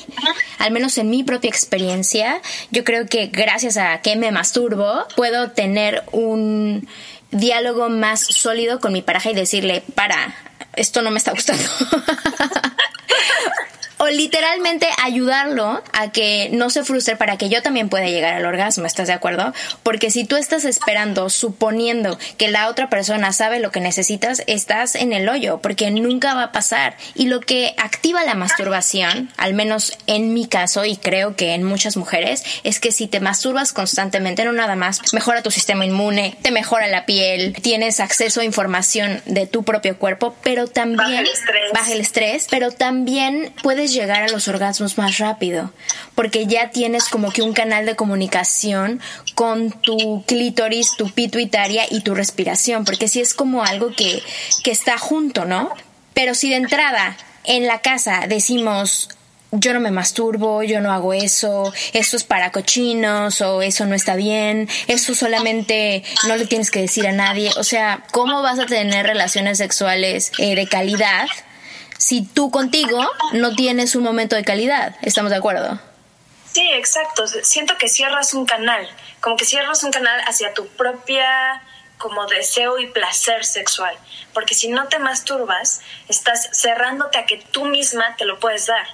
al 0.60 0.72
menos 0.72 1.00
en 1.00 1.10
mi 1.10 1.24
propia 1.24 1.50
experiencia, 1.50 2.40
yo 2.70 2.84
creo 2.84 3.08
que 3.08 3.28
gracias 3.28 3.78
a 3.78 4.00
que 4.02 4.16
me 4.16 4.32
masturbo, 4.32 5.08
puedo 5.16 5.50
tener 5.50 6.04
un 6.12 6.88
diálogo 7.32 7.90
más 7.90 8.20
sólido 8.20 8.80
con 8.80 8.94
mi 8.94 9.02
pareja 9.02 9.32
y 9.32 9.34
decirle, 9.34 9.84
para, 9.96 10.36
esto 10.76 11.02
no 11.02 11.10
me 11.10 11.18
está 11.18 11.32
gustando. 11.32 11.64
o 14.04 14.08
literalmente 14.08 14.88
ayudarlo 15.02 15.82
a 15.94 16.12
que 16.12 16.50
no 16.52 16.70
se 16.70 16.84
frustre 16.84 17.16
para 17.16 17.38
que 17.38 17.50
yo 17.50 17.62
también 17.62 17.90
pueda 17.90 18.08
llegar 18.08 18.34
al 18.34 18.46
orgasmo, 18.46 18.86
¿estás 18.86 19.08
de 19.08 19.14
acuerdo? 19.14 19.54
Porque 19.82 20.12
si 20.12 20.26
tú 20.26 20.36
estás 20.36 20.66
esperando, 20.66 21.30
suponiendo 21.30 22.18
que 22.38 22.50
la 22.50 22.68
otra 22.68 22.90
persona 22.90 23.32
sabe 23.32 23.60
lo 23.60 23.72
que 23.72 23.80
necesitas, 23.80 24.44
estás 24.48 24.96
en 24.96 25.14
el 25.14 25.30
hoyo, 25.30 25.60
porque 25.60 25.90
nunca 25.92 26.34
va 26.34 26.44
a 26.44 26.52
pasar. 26.52 26.98
Y 27.16 27.28
lo 27.28 27.40
que 27.40 27.76
activa 27.78 28.24
la 28.24 28.36
masturbación, 28.36 29.30
al 29.38 29.54
menos 29.54 29.98
en 30.08 30.34
mi 30.34 30.48
caso, 30.48 30.86
y 30.86 30.98
creo 30.98 31.36
que 31.36 31.54
en 31.54 31.64
muchas 31.64 31.96
mujeres, 31.96 32.44
es 32.64 32.80
que 32.80 32.92
si 32.92 33.08
te 33.08 33.20
masturbas 33.20 33.74
constantemente, 33.74 34.44
no 34.46 34.54
nada 34.54 34.76
más, 34.76 35.14
mejora 35.14 35.44
tu 35.44 35.52
sistema 35.52 35.86
inmune, 35.86 36.38
te 36.42 36.52
mejora 36.52 36.88
la 36.88 37.06
piel, 37.06 37.56
tienes 37.62 38.00
acceso 38.00 38.42
a 38.42 38.44
información 38.44 39.22
de 39.26 39.48
tu 39.48 39.64
propio 39.64 39.98
cuerpo, 39.98 40.36
pero 40.44 40.68
también 40.68 40.98
baja 40.98 41.20
el 41.20 41.28
estrés, 41.28 41.72
baja 41.74 41.94
el 41.94 42.02
estrés 42.02 42.48
pero 42.50 42.72
también 42.72 43.54
puedes 43.62 43.74
puedes 43.74 43.93
llegar 43.94 44.24
a 44.24 44.28
los 44.28 44.48
orgasmos 44.48 44.98
más 44.98 45.18
rápido, 45.18 45.72
porque 46.16 46.46
ya 46.46 46.72
tienes 46.72 47.10
como 47.10 47.32
que 47.32 47.42
un 47.42 47.54
canal 47.54 47.86
de 47.86 47.96
comunicación 47.96 49.00
con 49.36 49.72
tu 49.72 50.24
clítoris, 50.26 50.96
tu 50.98 51.10
pituitaria 51.10 51.86
y 51.90 52.02
tu 52.02 52.16
respiración, 52.16 52.86
porque 52.86 53.08
si 53.08 53.22
es 53.22 53.34
como 53.34 53.64
algo 53.64 53.92
que, 53.92 54.22
que 54.64 54.72
está 54.72 54.98
junto, 54.98 55.46
¿no? 55.46 55.70
Pero 56.14 56.36
si 56.36 56.50
de 56.50 56.58
entrada 56.58 57.18
en 57.44 57.68
la 57.68 57.80
casa 57.80 58.26
decimos 58.28 59.10
yo 59.54 59.74
no 59.74 59.80
me 59.80 59.92
masturbo, 59.92 60.64
yo 60.64 60.82
no 60.82 60.92
hago 60.92 61.14
eso, 61.14 61.72
eso 61.94 62.18
es 62.18 62.24
para 62.24 62.52
cochinos 62.52 63.40
o 63.42 63.62
eso 63.62 63.86
no 63.86 63.94
está 63.94 64.16
bien, 64.16 64.68
eso 64.88 65.14
solamente 65.14 66.04
no 66.28 66.36
le 66.36 66.48
tienes 66.48 66.72
que 66.72 66.82
decir 66.82 67.06
a 67.08 67.12
nadie. 67.12 67.52
O 67.58 67.64
sea, 67.64 68.04
¿cómo 68.12 68.42
vas 68.42 68.58
a 68.58 68.66
tener 68.66 69.06
relaciones 69.06 69.60
sexuales 69.60 70.32
eh, 70.40 70.56
de 70.56 70.68
calidad 70.68 71.28
si 71.98 72.26
tú 72.26 72.52
contigo 72.52 73.00
no 73.34 73.56
tienes 73.56 73.96
un 73.96 74.04
momento 74.04 74.36
de 74.36 74.44
calidad? 74.44 74.96
¿Estamos 75.02 75.32
de 75.32 75.38
acuerdo? 75.38 75.80
Sí, 76.52 76.70
exacto. 76.74 77.26
Siento 77.28 77.78
que 77.78 77.90
cierras 77.90 78.34
un 78.34 78.46
canal, 78.46 78.88
como 79.22 79.36
que 79.36 79.46
cierras 79.46 79.84
un 79.84 79.92
canal 79.92 80.20
hacia 80.28 80.54
tu 80.54 80.68
propia 80.68 81.62
como 81.98 82.26
deseo 82.28 82.80
y 82.80 82.88
placer 82.88 83.46
sexual, 83.46 83.96
porque 84.34 84.56
si 84.56 84.68
no 84.68 84.88
te 84.90 85.00
masturbas, 85.00 85.82
estás 86.10 86.50
cerrándote 86.52 87.18
a 87.18 87.26
que 87.26 87.38
tú 87.38 87.66
misma 87.66 88.16
te 88.18 88.26
lo 88.26 88.40
puedes 88.40 88.66
dar 88.66 88.86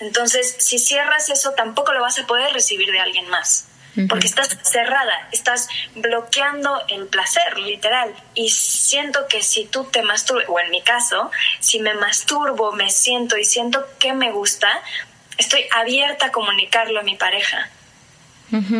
entonces, 0.00 0.56
si 0.58 0.78
cierras 0.78 1.28
eso, 1.30 1.52
tampoco 1.52 1.92
lo 1.92 2.00
vas 2.00 2.18
a 2.18 2.26
poder 2.26 2.52
recibir 2.52 2.90
de 2.90 3.00
alguien 3.00 3.28
más. 3.28 3.66
Porque 4.08 4.26
estás 4.26 4.48
cerrada, 4.62 5.28
estás 5.30 5.68
bloqueando 5.94 6.82
el 6.88 7.06
placer, 7.06 7.58
literal. 7.58 8.12
Y 8.34 8.50
siento 8.50 9.26
que 9.28 9.42
si 9.42 9.66
tú 9.66 9.84
te 9.84 10.02
masturbas, 10.02 10.48
o 10.48 10.58
en 10.58 10.70
mi 10.70 10.82
caso, 10.82 11.30
si 11.60 11.78
me 11.78 11.94
masturbo, 11.94 12.72
me 12.72 12.90
siento 12.90 13.36
y 13.36 13.44
siento 13.44 13.86
que 14.00 14.12
me 14.12 14.32
gusta, 14.32 14.68
estoy 15.38 15.66
abierta 15.72 16.26
a 16.26 16.32
comunicarlo 16.32 17.00
a 17.00 17.02
mi 17.02 17.16
pareja. 17.16 17.70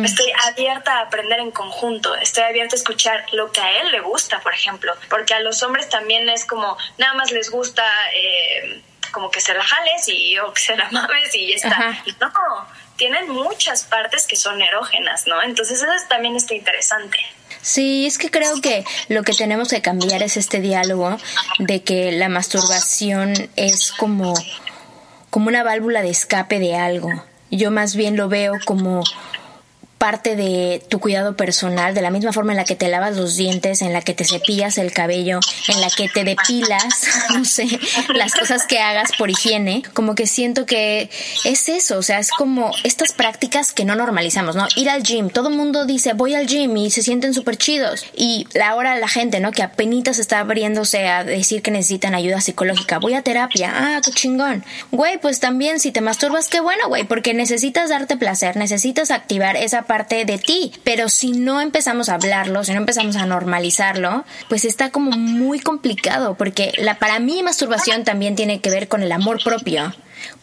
Estoy 0.03 0.31
abierta 0.45 0.99
a 0.99 1.01
aprender 1.01 1.39
en 1.39 1.51
conjunto, 1.51 2.15
estoy 2.15 2.43
abierta 2.43 2.75
a 2.75 2.77
escuchar 2.77 3.25
lo 3.33 3.51
que 3.51 3.59
a 3.59 3.81
él 3.81 3.91
le 3.91 3.99
gusta, 3.99 4.39
por 4.39 4.53
ejemplo, 4.53 4.93
porque 5.09 5.33
a 5.33 5.41
los 5.41 5.63
hombres 5.63 5.89
también 5.89 6.29
es 6.29 6.45
como, 6.45 6.77
nada 6.97 7.13
más 7.15 7.31
les 7.31 7.49
gusta 7.49 7.83
eh, 8.13 8.81
como 9.11 9.29
que 9.29 9.41
se 9.41 9.53
la 9.53 9.63
jales 9.63 10.07
y 10.07 10.37
o 10.39 10.53
que 10.53 10.61
se 10.61 10.77
la 10.77 10.89
mames 10.91 11.35
y 11.35 11.49
ya 11.49 11.55
está. 11.55 12.03
Y 12.05 12.11
no, 12.13 12.31
tienen 12.97 13.29
muchas 13.29 13.83
partes 13.83 14.25
que 14.27 14.35
son 14.35 14.61
erógenas, 14.61 15.27
¿no? 15.27 15.41
Entonces 15.41 15.81
eso 15.81 15.91
también 16.07 16.35
está 16.35 16.53
interesante. 16.53 17.17
Sí, 17.61 18.05
es 18.05 18.17
que 18.17 18.29
creo 18.29 18.61
que 18.61 18.85
lo 19.09 19.23
que 19.23 19.33
tenemos 19.33 19.69
que 19.69 19.81
cambiar 19.81 20.21
es 20.21 20.37
este 20.37 20.59
diálogo 20.59 21.17
de 21.59 21.81
que 21.81 22.11
la 22.11 22.29
masturbación 22.29 23.33
es 23.55 23.91
como, 23.91 24.33
como 25.29 25.47
una 25.47 25.63
válvula 25.63 26.01
de 26.01 26.09
escape 26.09 26.59
de 26.59 26.75
algo. 26.75 27.09
Yo 27.51 27.71
más 27.71 27.95
bien 27.95 28.17
lo 28.17 28.29
veo 28.29 28.53
como 28.65 29.03
parte 29.97 30.35
de 30.35 30.83
tu 30.89 30.99
cuidado 30.99 31.35
personal, 31.35 31.95
de 31.95 32.01
la 32.01 32.11
misma 32.11 32.33
forma 32.33 32.51
en 32.51 32.57
la 32.57 32.65
que 32.65 32.75
te 32.75 32.87
lavas 32.87 33.15
los 33.15 33.35
dientes, 33.35 33.81
en 33.81 33.93
la 33.93 34.01
que 34.01 34.13
te 34.13 34.25
cepillas 34.25 34.77
el 34.77 34.91
cabello, 34.91 35.39
en 35.67 35.81
la 35.81 35.89
que 35.89 36.07
te 36.09 36.23
depilas, 36.23 37.07
no 37.33 37.45
sé, 37.45 37.67
las 38.13 38.33
cosas 38.33 38.65
que 38.67 38.79
hagas 38.79 39.11
por 39.17 39.29
higiene, 39.29 39.83
como 39.93 40.13
que 40.13 40.27
siento 40.27 40.65
que 40.65 41.09
es 41.45 41.69
eso, 41.69 41.97
o 41.97 42.03
sea, 42.03 42.19
es 42.19 42.29
como 42.31 42.71
estas 42.83 43.13
prácticas 43.13 43.73
que 43.73 43.85
no 43.85 43.95
normalizamos, 43.95 44.55
¿no? 44.55 44.67
Ir 44.75 44.89
al 44.89 45.03
gym, 45.03 45.29
todo 45.29 45.49
el 45.49 45.55
mundo 45.55 45.85
dice 45.85 46.13
voy 46.13 46.35
al 46.35 46.45
gym 46.45 46.75
y 46.77 46.91
se 46.91 47.01
sienten 47.01 47.33
súper 47.33 47.57
chidos 47.57 48.05
y 48.15 48.47
ahora 48.63 48.97
la 48.97 49.07
gente, 49.07 49.39
¿no? 49.39 49.51
Que 49.51 49.63
apenas 49.63 49.95
está 50.19 50.39
abriéndose 50.39 51.07
a 51.07 51.23
decir 51.23 51.61
que 51.61 51.71
necesitan 51.71 52.15
ayuda 52.15 52.41
psicológica, 52.41 52.99
voy 52.99 53.13
a 53.13 53.21
terapia, 53.21 53.71
ah, 53.73 54.01
qué 54.03 54.11
chingón. 54.11 54.63
Güey, 54.91 55.17
pues 55.19 55.39
también 55.39 55.79
si 55.79 55.91
te 55.91 56.01
masturbas, 56.01 56.49
qué 56.49 56.59
bueno, 56.59 56.87
güey, 56.87 57.05
porque 57.05 57.33
necesitas 57.33 57.89
darte 57.89 58.17
placer, 58.17 58.57
necesitas 58.57 59.11
activar 59.11 59.55
esa 59.55 59.83
parte 59.85 60.25
de 60.25 60.37
ti. 60.37 60.71
Pero 60.83 61.09
si 61.09 61.31
no 61.31 61.61
empezamos 61.61 62.09
a 62.09 62.15
hablarlo, 62.15 62.63
si 62.63 62.71
no 62.73 62.79
empezamos 62.79 63.15
a 63.15 63.25
normalizarlo, 63.25 64.25
pues 64.49 64.65
está 64.65 64.91
como 64.91 65.11
muy 65.11 65.59
complicado, 65.59 66.35
porque 66.35 66.71
la, 66.77 66.99
para 66.99 67.19
mí 67.19 67.41
masturbación 67.43 68.03
también 68.03 68.35
tiene 68.35 68.61
que 68.61 68.69
ver 68.69 68.87
con 68.87 69.03
el 69.03 69.11
amor 69.11 69.43
propio. 69.43 69.93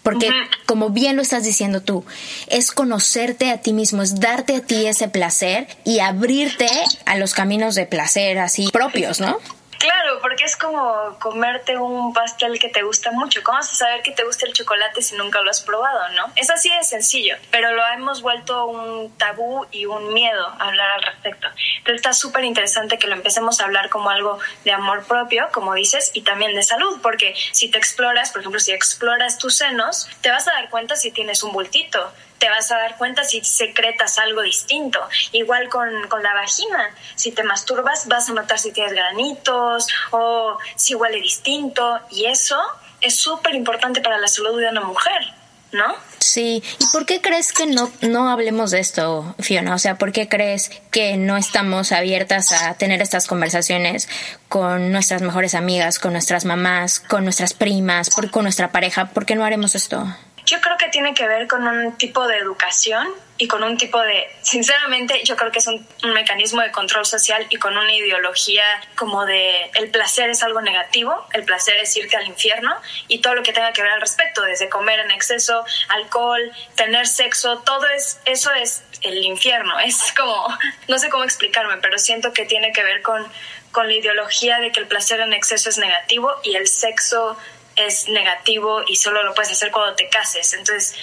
Porque, 0.02 0.30
como 0.66 0.90
bien 0.90 1.16
lo 1.16 1.22
estás 1.22 1.44
diciendo 1.44 1.80
tú, 1.80 2.04
es 2.48 2.72
conocerte 2.72 3.50
a 3.50 3.58
ti 3.58 3.72
mismo, 3.72 4.02
es 4.02 4.20
darte 4.20 4.56
a 4.56 4.60
ti 4.60 4.86
ese 4.86 5.08
placer 5.08 5.66
y 5.84 6.00
abrirte 6.00 6.68
a 7.04 7.16
los 7.16 7.34
caminos 7.34 7.74
de 7.74 7.86
placer 7.86 8.38
así 8.38 8.68
propios, 8.72 9.20
¿no? 9.20 9.38
Claro, 9.82 10.20
porque 10.20 10.44
es 10.44 10.56
como 10.56 11.18
comerte 11.18 11.76
un 11.76 12.12
pastel 12.12 12.60
que 12.60 12.68
te 12.68 12.84
gusta 12.84 13.10
mucho. 13.10 13.42
¿Cómo 13.42 13.58
vas 13.58 13.72
a 13.72 13.74
saber 13.74 14.00
que 14.02 14.12
te 14.12 14.22
gusta 14.22 14.46
el 14.46 14.52
chocolate 14.52 15.02
si 15.02 15.16
nunca 15.16 15.40
lo 15.42 15.50
has 15.50 15.60
probado, 15.60 16.08
no? 16.10 16.32
Es 16.36 16.50
así 16.50 16.72
de 16.72 16.84
sencillo, 16.84 17.34
pero 17.50 17.72
lo 17.72 17.82
hemos 17.88 18.22
vuelto 18.22 18.66
un 18.66 19.12
tabú 19.18 19.66
y 19.72 19.86
un 19.86 20.14
miedo 20.14 20.46
hablar 20.60 20.88
al 20.92 21.02
respecto. 21.02 21.48
Entonces 21.78 21.96
está 21.96 22.12
súper 22.12 22.44
interesante 22.44 22.96
que 22.96 23.08
lo 23.08 23.14
empecemos 23.14 23.60
a 23.60 23.64
hablar 23.64 23.88
como 23.88 24.10
algo 24.10 24.38
de 24.64 24.70
amor 24.70 25.04
propio, 25.04 25.48
como 25.52 25.74
dices, 25.74 26.12
y 26.14 26.22
también 26.22 26.54
de 26.54 26.62
salud, 26.62 27.00
porque 27.02 27.34
si 27.50 27.68
te 27.68 27.78
exploras, 27.78 28.30
por 28.30 28.42
ejemplo, 28.42 28.60
si 28.60 28.70
exploras 28.70 29.38
tus 29.38 29.56
senos, 29.56 30.08
te 30.20 30.30
vas 30.30 30.46
a 30.46 30.52
dar 30.52 30.70
cuenta 30.70 30.94
si 30.94 31.10
tienes 31.10 31.42
un 31.42 31.50
bultito 31.50 32.12
te 32.42 32.50
vas 32.50 32.72
a 32.72 32.76
dar 32.76 32.96
cuenta 32.98 33.22
si 33.22 33.40
secretas 33.44 34.18
algo 34.18 34.42
distinto. 34.42 34.98
Igual 35.30 35.68
con, 35.68 36.08
con, 36.08 36.24
la 36.24 36.34
vagina, 36.34 36.92
si 37.14 37.30
te 37.30 37.44
masturbas 37.44 38.08
vas 38.08 38.28
a 38.28 38.32
notar 38.32 38.58
si 38.58 38.72
tienes 38.72 38.94
granitos 38.94 39.86
o 40.10 40.58
si 40.74 40.96
huele 40.96 41.20
distinto 41.20 42.00
y 42.10 42.24
eso 42.24 42.60
es 43.00 43.14
súper 43.14 43.54
importante 43.54 44.00
para 44.00 44.18
la 44.18 44.26
salud 44.26 44.58
de 44.58 44.68
una 44.68 44.80
mujer. 44.80 45.22
¿No? 45.70 45.94
Sí, 46.18 46.62
¿y 46.80 46.86
por 46.92 47.06
qué 47.06 47.22
crees 47.22 47.52
que 47.52 47.66
no, 47.66 47.90
no 48.02 48.28
hablemos 48.28 48.72
de 48.72 48.80
esto, 48.80 49.34
Fiona? 49.38 49.74
O 49.74 49.78
sea, 49.78 49.94
¿por 49.94 50.12
qué 50.12 50.28
crees 50.28 50.68
que 50.90 51.16
no 51.16 51.38
estamos 51.38 51.92
abiertas 51.92 52.52
a 52.52 52.74
tener 52.74 53.00
estas 53.00 53.26
conversaciones 53.26 54.06
con 54.50 54.92
nuestras 54.92 55.22
mejores 55.22 55.54
amigas, 55.54 55.98
con 55.98 56.12
nuestras 56.12 56.44
mamás, 56.44 57.00
con 57.00 57.24
nuestras 57.24 57.54
primas, 57.54 58.10
con 58.10 58.42
nuestra 58.42 58.70
pareja? 58.70 59.06
¿Por 59.06 59.24
qué 59.24 59.34
no 59.34 59.44
haremos 59.46 59.74
esto? 59.74 60.06
Yo 60.46 60.60
creo 60.60 60.76
que 60.76 60.88
tiene 60.88 61.14
que 61.14 61.26
ver 61.26 61.46
con 61.46 61.66
un 61.66 61.96
tipo 61.96 62.26
de 62.26 62.36
educación 62.38 63.08
y 63.38 63.48
con 63.48 63.62
un 63.62 63.76
tipo 63.76 64.00
de, 64.00 64.28
sinceramente, 64.42 65.22
yo 65.24 65.36
creo 65.36 65.50
que 65.50 65.58
es 65.58 65.66
un, 65.66 65.84
mecanismo 66.12 66.60
de 66.60 66.70
control 66.70 67.06
social 67.06 67.46
y 67.48 67.56
con 67.56 67.76
una 67.76 67.92
ideología 67.92 68.62
como 68.96 69.24
de 69.24 69.70
el 69.74 69.90
placer 69.90 70.30
es 70.30 70.42
algo 70.42 70.60
negativo, 70.60 71.26
el 71.32 71.44
placer 71.44 71.76
es 71.78 71.96
irte 71.96 72.16
al 72.16 72.26
infierno 72.26 72.74
y 73.08 73.20
todo 73.20 73.34
lo 73.34 73.42
que 73.42 73.52
tenga 73.52 73.72
que 73.72 73.82
ver 73.82 73.92
al 73.92 74.00
respecto, 74.00 74.42
desde 74.42 74.68
comer 74.68 75.00
en 75.00 75.10
exceso, 75.10 75.64
alcohol, 75.88 76.52
tener 76.76 77.06
sexo, 77.06 77.58
todo 77.60 77.86
es, 77.88 78.20
eso 78.26 78.52
es 78.52 78.84
el 79.00 79.24
infierno, 79.24 79.78
es 79.80 80.12
como, 80.16 80.46
no 80.88 80.98
sé 80.98 81.08
cómo 81.08 81.24
explicarme, 81.24 81.78
pero 81.78 81.98
siento 81.98 82.32
que 82.32 82.44
tiene 82.44 82.72
que 82.72 82.84
ver 82.84 83.02
con, 83.02 83.26
con 83.72 83.88
la 83.88 83.94
ideología 83.94 84.58
de 84.58 84.70
que 84.70 84.80
el 84.80 84.86
placer 84.86 85.20
en 85.20 85.32
exceso 85.32 85.68
es 85.68 85.78
negativo 85.78 86.32
y 86.44 86.54
el 86.54 86.68
sexo 86.68 87.36
es 87.76 88.08
negativo 88.08 88.82
y 88.86 88.96
solo 88.96 89.22
lo 89.22 89.34
puedes 89.34 89.52
hacer 89.52 89.70
cuando 89.70 89.94
te 89.94 90.08
cases. 90.08 90.52
Entonces, 90.52 90.94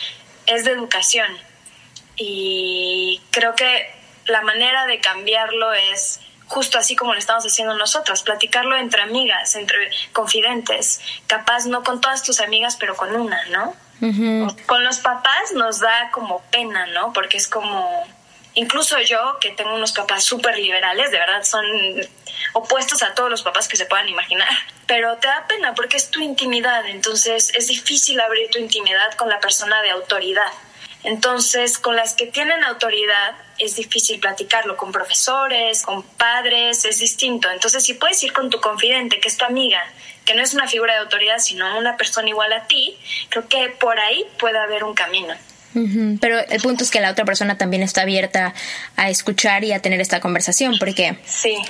es 0.46 0.66
de 0.66 0.72
educación. 0.72 1.28
Y 2.16 3.22
creo 3.32 3.56
que 3.56 3.90
la 4.26 4.42
manera 4.42 4.86
de 4.88 5.00
cambiarlo 5.00 5.74
es 5.74 6.20
justo 6.50 6.80
así 6.80 6.96
como 6.96 7.14
lo 7.14 7.20
estamos 7.20 7.46
haciendo 7.46 7.78
nosotros, 7.78 8.24
platicarlo 8.24 8.76
entre 8.76 9.04
amigas, 9.04 9.56
entre 9.56 9.92
confidentes, 10.12 11.00
capaz 11.28 11.68
no 11.68 11.84
con 11.84 12.02
todas 12.02 12.24
tus 12.24 12.40
amigas, 12.40 12.76
pero 12.76 12.98
con 12.98 13.16
una, 13.16 13.46
¿no? 13.46 13.76
Con 14.66 14.84
los 14.84 15.00
papás 15.00 15.52
nos 15.54 15.80
da 15.80 16.10
como 16.12 16.42
pena, 16.52 16.88
¿no? 16.88 17.14
Porque 17.14 17.38
es 17.38 17.48
como, 17.48 18.08
incluso 18.60 19.00
yo, 19.02 19.38
que 19.40 19.52
tengo 19.52 19.74
unos 19.74 19.94
papás 19.94 20.24
súper 20.24 20.58
liberales, 20.58 21.12
de 21.12 21.18
verdad 21.18 21.44
son 21.44 21.66
opuestos 22.54 23.02
a 23.04 23.14
todos 23.14 23.30
los 23.30 23.42
papás 23.42 23.68
que 23.68 23.78
se 23.78 23.86
puedan 23.86 24.10
imaginar, 24.10 24.50
pero 24.86 25.18
te 25.18 25.28
da 25.28 25.46
pena 25.48 25.74
porque 25.74 25.98
es 25.98 26.12
tu 26.12 26.20
intimidad, 26.20 26.86
entonces 26.88 27.52
es 27.56 27.68
difícil 27.68 28.20
abrir 28.20 28.50
tu 28.50 28.60
intimidad 28.60 29.14
con 29.16 29.30
la 29.30 29.40
persona 29.40 29.82
de 29.82 29.92
autoridad. 29.92 30.52
Entonces, 31.04 31.78
con 31.78 31.96
las 31.96 32.14
que 32.14 32.28
tienen 32.28 32.62
autoridad 32.66 33.36
es 33.58 33.78
difícil 33.78 34.20
platicarlo, 34.20 34.76
con 34.76 34.92
profesores, 34.92 35.84
con 35.84 36.04
padres, 36.04 36.84
es 36.84 37.00
distinto. 37.00 37.50
Entonces, 37.50 37.86
si 37.86 37.94
puedes 37.94 38.22
ir 38.22 38.34
con 38.34 38.50
tu 38.50 38.60
confidente, 38.60 39.22
que 39.22 39.30
es 39.30 39.38
tu 39.38 39.46
amiga, 39.46 39.82
que 40.26 40.36
no 40.36 40.44
es 40.44 40.54
una 40.54 40.68
figura 40.68 40.96
de 40.96 41.00
autoridad, 41.00 41.38
sino 41.38 41.78
una 41.78 41.96
persona 41.96 42.28
igual 42.28 42.52
a 42.52 42.68
ti, 42.68 42.98
creo 43.30 43.48
que 43.48 43.70
por 43.70 43.98
ahí 43.98 44.28
puede 44.38 44.60
haber 44.60 44.84
un 44.84 44.94
camino. 44.94 45.34
Pero 45.74 46.40
el 46.50 46.62
punto 46.62 46.84
es 46.84 46.92
que 46.92 47.00
la 47.00 47.12
otra 47.12 47.26
persona 47.26 47.58
también 47.58 47.84
está 47.84 48.02
abierta 48.02 48.54
a 48.96 49.10
escuchar 49.10 49.64
y 49.64 49.72
a 49.72 49.80
tener 49.80 50.02
esta 50.02 50.20
conversación, 50.20 50.76
porque 50.80 51.18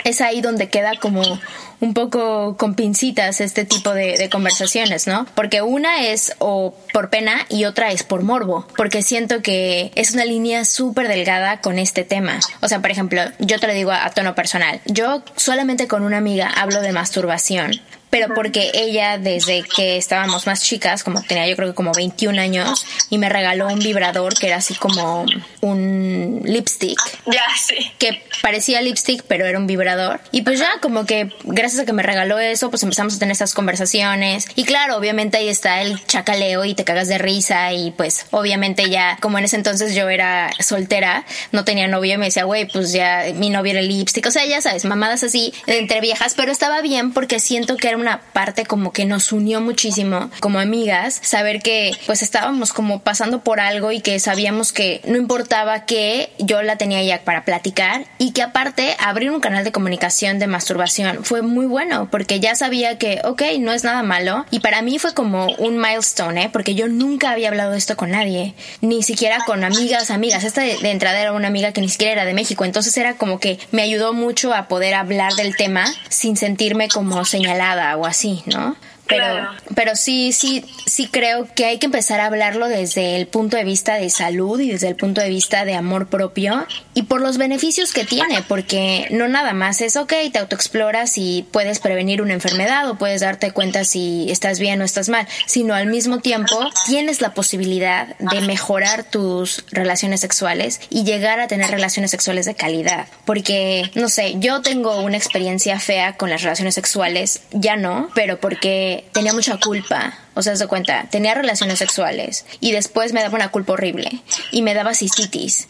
es 0.03 0.21
ahí 0.21 0.41
donde 0.41 0.69
queda 0.69 0.95
como 0.99 1.39
un 1.81 1.93
poco 1.93 2.57
con 2.57 2.75
pincitas 2.75 3.41
este 3.41 3.65
tipo 3.65 3.93
de, 3.93 4.29
conversaciones, 4.29 5.07
¿no? 5.07 5.25
Porque 5.35 5.61
una 5.61 6.07
es 6.07 6.33
o 6.39 6.75
por 6.93 7.09
pena 7.09 7.45
y 7.49 7.65
otra 7.65 7.91
es 7.91 8.03
por 8.03 8.23
morbo, 8.23 8.67
porque 8.77 9.01
siento 9.01 9.41
que 9.41 9.91
es 9.95 10.13
una 10.13 10.25
línea 10.25 10.65
súper 10.65 11.07
delgada 11.07 11.61
con 11.61 11.79
este 11.79 12.03
tema. 12.03 12.39
O 12.61 12.67
sea, 12.67 12.79
por 12.81 12.91
ejemplo, 12.91 13.21
yo 13.39 13.59
te 13.59 13.67
lo 13.67 13.73
digo 13.73 13.91
a 13.91 14.09
tono 14.11 14.35
personal, 14.35 14.81
yo 14.85 15.23
solamente 15.35 15.87
con 15.87 16.03
una 16.03 16.17
amiga 16.17 16.49
hablo 16.49 16.81
de 16.81 16.91
masturbación 16.91 17.81
pero 18.09 18.33
porque 18.33 18.71
ella 18.73 19.17
desde 19.17 19.63
que 19.63 19.97
estábamos 19.97 20.47
más 20.47 20.63
chicas, 20.63 21.03
como 21.03 21.21
tenía 21.21 21.47
yo 21.47 21.55
creo 21.55 21.69
que 21.69 21.75
como 21.75 21.91
21 21.93 22.39
años, 22.41 22.85
y 23.09 23.17
me 23.17 23.29
regaló 23.29 23.67
un 23.67 23.79
vibrador 23.79 24.37
que 24.37 24.47
era 24.47 24.57
así 24.57 24.75
como 24.75 25.25
un 25.61 26.41
lipstick. 26.43 26.99
Ya, 27.25 27.43
sí. 27.57 27.91
Que 27.97 28.23
parecía 28.41 28.81
lipstick, 28.81 29.23
pero 29.23 29.45
era 29.45 29.57
un 29.57 29.67
vibrador. 29.67 30.21
Y 30.31 30.41
pues 30.41 30.59
ya 30.59 30.69
como 30.81 31.05
que 31.05 31.31
gracias 31.43 31.83
a 31.83 31.85
que 31.85 31.93
me 31.93 32.03
regaló 32.03 32.39
eso, 32.39 32.69
pues 32.69 32.83
empezamos 32.83 33.15
a 33.15 33.19
tener 33.19 33.33
esas 33.33 33.53
conversaciones. 33.53 34.47
Y 34.55 34.63
claro, 34.63 34.97
obviamente 34.97 35.37
ahí 35.37 35.49
está 35.49 35.81
el 35.81 36.03
chacaleo 36.05 36.65
y 36.65 36.73
te 36.73 36.83
cagas 36.83 37.07
de 37.07 37.17
risa 37.17 37.71
y 37.73 37.91
pues 37.91 38.25
obviamente 38.31 38.89
ya, 38.89 39.17
como 39.21 39.37
en 39.37 39.45
ese 39.45 39.55
entonces 39.55 39.95
yo 39.95 40.09
era 40.09 40.51
soltera, 40.59 41.25
no 41.51 41.63
tenía 41.63 41.87
novio 41.87 42.15
y 42.15 42.17
me 42.17 42.25
decía, 42.25 42.45
güey, 42.45 42.67
pues 42.67 42.91
ya 42.91 43.25
mi 43.35 43.49
novio 43.49 43.71
era 43.71 43.81
el 43.81 43.87
lipstick. 43.87 44.25
O 44.25 44.31
sea, 44.31 44.45
ya 44.45 44.61
sabes, 44.61 44.85
mamadas 44.85 45.23
así 45.23 45.53
entre 45.67 46.01
viejas, 46.01 46.33
pero 46.35 46.51
estaba 46.51 46.81
bien 46.81 47.13
porque 47.13 47.39
siento 47.39 47.77
que 47.77 47.89
era 47.89 47.98
una 47.99 48.21
parte 48.33 48.65
como 48.65 48.91
que 48.91 49.05
nos 49.05 49.31
unió 49.31 49.61
muchísimo 49.61 50.29
como 50.39 50.59
amigas, 50.59 51.19
saber 51.21 51.61
que 51.61 51.91
pues 52.05 52.21
estábamos 52.21 52.73
como 52.73 52.99
pasando 52.99 53.39
por 53.41 53.59
algo 53.59 53.91
y 53.91 54.01
que 54.01 54.19
sabíamos 54.19 54.71
que 54.71 55.01
no 55.05 55.17
importaba 55.17 55.85
que 55.85 56.31
yo 56.39 56.61
la 56.61 56.77
tenía 56.77 57.03
ya 57.03 57.21
para 57.23 57.45
platicar 57.45 58.05
y 58.17 58.31
que 58.31 58.41
aparte 58.41 58.95
abrir 58.99 59.31
un 59.31 59.39
canal 59.39 59.63
de 59.63 59.71
comunicación 59.71 60.39
de 60.39 60.47
masturbación 60.47 61.23
fue 61.23 61.41
muy 61.41 61.65
bueno 61.65 62.09
porque 62.11 62.39
ya 62.39 62.55
sabía 62.55 62.97
que, 62.97 63.21
ok, 63.23 63.41
no 63.59 63.71
es 63.71 63.83
nada 63.83 64.03
malo 64.03 64.45
y 64.51 64.59
para 64.59 64.81
mí 64.81 64.99
fue 64.99 65.13
como 65.13 65.47
un 65.57 65.77
milestone, 65.77 66.45
¿eh? 66.45 66.49
porque 66.51 66.75
yo 66.75 66.87
nunca 66.87 67.31
había 67.31 67.49
hablado 67.49 67.71
de 67.71 67.77
esto 67.77 67.97
con 67.97 68.11
nadie, 68.11 68.55
ni 68.81 69.03
siquiera 69.03 69.39
con 69.45 69.63
amigas, 69.63 70.11
amigas. 70.11 70.43
Esta 70.43 70.61
de, 70.61 70.77
de 70.77 70.91
entrada 70.91 71.19
era 71.19 71.33
una 71.33 71.47
amiga 71.47 71.71
que 71.71 71.81
ni 71.81 71.89
siquiera 71.89 72.13
era 72.13 72.25
de 72.25 72.33
México, 72.33 72.65
entonces 72.65 72.95
era 72.97 73.15
como 73.15 73.39
que 73.39 73.59
me 73.71 73.81
ayudó 73.81 74.13
mucho 74.13 74.53
a 74.53 74.67
poder 74.67 74.93
hablar 74.93 75.33
del 75.33 75.55
tema 75.55 75.85
sin 76.09 76.37
sentirme 76.37 76.89
como 76.89 77.25
señalada 77.25 77.88
o 77.97 78.05
así, 78.05 78.43
¿no? 78.45 78.75
Pero, 79.09 79.49
pero 79.75 79.95
sí, 79.95 80.31
sí, 80.31 80.63
sí 80.85 81.07
creo 81.07 81.47
que 81.55 81.65
hay 81.65 81.79
que 81.79 81.87
empezar 81.87 82.19
a 82.19 82.27
hablarlo 82.27 82.67
desde 82.67 83.15
el 83.15 83.27
punto 83.27 83.57
de 83.57 83.63
vista 83.63 83.95
de 83.95 84.09
salud 84.09 84.59
y 84.59 84.69
desde 84.69 84.87
el 84.87 84.95
punto 84.95 85.19
de 85.19 85.29
vista 85.29 85.65
de 85.65 85.73
amor 85.73 86.07
propio 86.07 86.65
y 86.93 87.03
por 87.03 87.21
los 87.21 87.37
beneficios 87.37 87.91
que 87.91 88.05
tiene, 88.05 88.43
porque 88.47 89.07
no 89.09 89.27
nada 89.27 89.53
más 89.53 89.81
es 89.81 89.95
ok, 89.95 90.13
te 90.31 90.39
autoexploras 90.39 91.17
y 91.17 91.45
puedes 91.51 91.79
prevenir 91.79 92.21
una 92.21 92.33
enfermedad 92.33 92.89
o 92.89 92.97
puedes 92.97 93.21
darte 93.21 93.51
cuenta 93.51 93.83
si 93.83 94.29
estás 94.29 94.59
bien 94.59 94.81
o 94.81 94.85
estás 94.85 95.09
mal, 95.09 95.27
sino 95.45 95.73
al 95.73 95.87
mismo 95.87 96.19
tiempo 96.19 96.69
tienes 96.85 97.21
la 97.21 97.33
posibilidad 97.33 98.15
de 98.17 98.41
mejorar 98.41 99.03
tus 99.03 99.65
relaciones 99.71 100.21
sexuales 100.21 100.81
y 100.89 101.03
llegar 101.03 101.39
a 101.39 101.47
tener 101.47 101.71
relaciones 101.71 102.11
sexuales 102.11 102.45
de 102.45 102.55
calidad. 102.55 103.07
Porque, 103.25 103.89
no 103.95 104.09
sé, 104.09 104.35
yo 104.39 104.61
tengo 104.61 105.01
una 105.01 105.17
experiencia 105.17 105.79
fea 105.79 106.13
con 106.13 106.29
las 106.29 106.43
relaciones 106.43 106.75
sexuales, 106.75 107.41
ya 107.51 107.75
no, 107.75 108.09
pero 108.13 108.39
porque 108.39 108.98
tenía 109.11 109.33
mucha 109.33 109.57
culpa. 109.57 110.17
O 110.33 110.41
sea, 110.41 110.55
se 110.55 110.67
cuenta, 110.67 111.07
tenía 111.09 111.33
relaciones 111.33 111.79
sexuales 111.79 112.45
y 112.59 112.71
después 112.71 113.13
me 113.13 113.21
daba 113.21 113.35
una 113.35 113.51
culpa 113.51 113.73
horrible 113.73 114.21
y 114.51 114.61
me 114.61 114.73
daba 114.73 114.93
cistitis. 114.93 115.67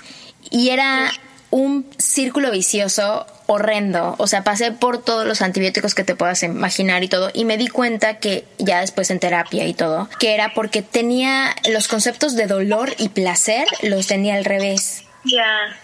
Y 0.51 0.69
era 0.69 1.11
un 1.51 1.85
círculo 1.97 2.51
vicioso 2.51 3.25
horrendo. 3.47 4.15
O 4.19 4.27
sea, 4.27 4.43
pasé 4.43 4.71
por 4.71 5.03
todos 5.03 5.25
los 5.25 5.41
antibióticos 5.41 5.95
que 5.95 6.03
te 6.03 6.15
puedas 6.15 6.43
imaginar 6.43 7.03
y 7.03 7.07
todo. 7.07 7.31
Y 7.33 7.45
me 7.45 7.57
di 7.57 7.67
cuenta 7.67 8.19
que 8.19 8.45
ya 8.59 8.81
después 8.81 9.09
en 9.09 9.19
terapia 9.19 9.65
y 9.65 9.73
todo, 9.73 10.09
que 10.19 10.35
era 10.35 10.53
porque 10.53 10.81
tenía 10.81 11.55
los 11.69 11.87
conceptos 11.87 12.35
de 12.35 12.45
dolor 12.45 12.93
y 12.97 13.09
placer, 13.09 13.67
los 13.81 14.07
tenía 14.07 14.35
al 14.35 14.45
revés. 14.45 15.03
Ya. 15.23 15.75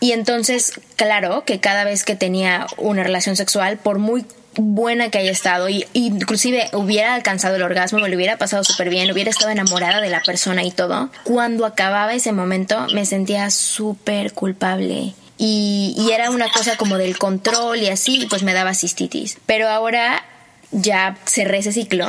Y 0.00 0.12
entonces, 0.12 0.80
claro, 0.96 1.44
que 1.44 1.60
cada 1.60 1.84
vez 1.84 2.04
que 2.04 2.16
tenía 2.16 2.66
una 2.76 3.02
relación 3.02 3.36
sexual, 3.36 3.78
por 3.78 3.98
muy 3.98 4.24
buena 4.60 5.10
que 5.10 5.18
haya 5.18 5.30
estado 5.30 5.68
y 5.68 5.86
inclusive 5.92 6.68
hubiera 6.72 7.14
alcanzado 7.14 7.56
el 7.56 7.62
orgasmo, 7.62 7.98
me 7.98 8.08
lo 8.08 8.16
hubiera 8.16 8.36
pasado 8.36 8.64
súper 8.64 8.88
bien, 8.90 9.10
hubiera 9.10 9.30
estado 9.30 9.50
enamorada 9.50 10.00
de 10.00 10.10
la 10.10 10.22
persona 10.22 10.62
y 10.64 10.70
todo, 10.70 11.10
cuando 11.24 11.66
acababa 11.66 12.14
ese 12.14 12.32
momento 12.32 12.86
me 12.94 13.04
sentía 13.06 13.50
súper 13.50 14.32
culpable. 14.32 15.14
Y, 15.42 15.94
y, 15.96 16.10
era 16.10 16.28
una 16.30 16.50
cosa 16.50 16.76
como 16.76 16.98
del 16.98 17.16
control 17.16 17.78
y 17.78 17.88
así, 17.88 18.26
pues 18.28 18.42
me 18.42 18.52
daba 18.52 18.74
cistitis. 18.74 19.38
Pero 19.46 19.70
ahora 19.70 20.22
ya 20.72 21.16
cerré 21.26 21.58
ese 21.58 21.72
ciclo 21.72 22.08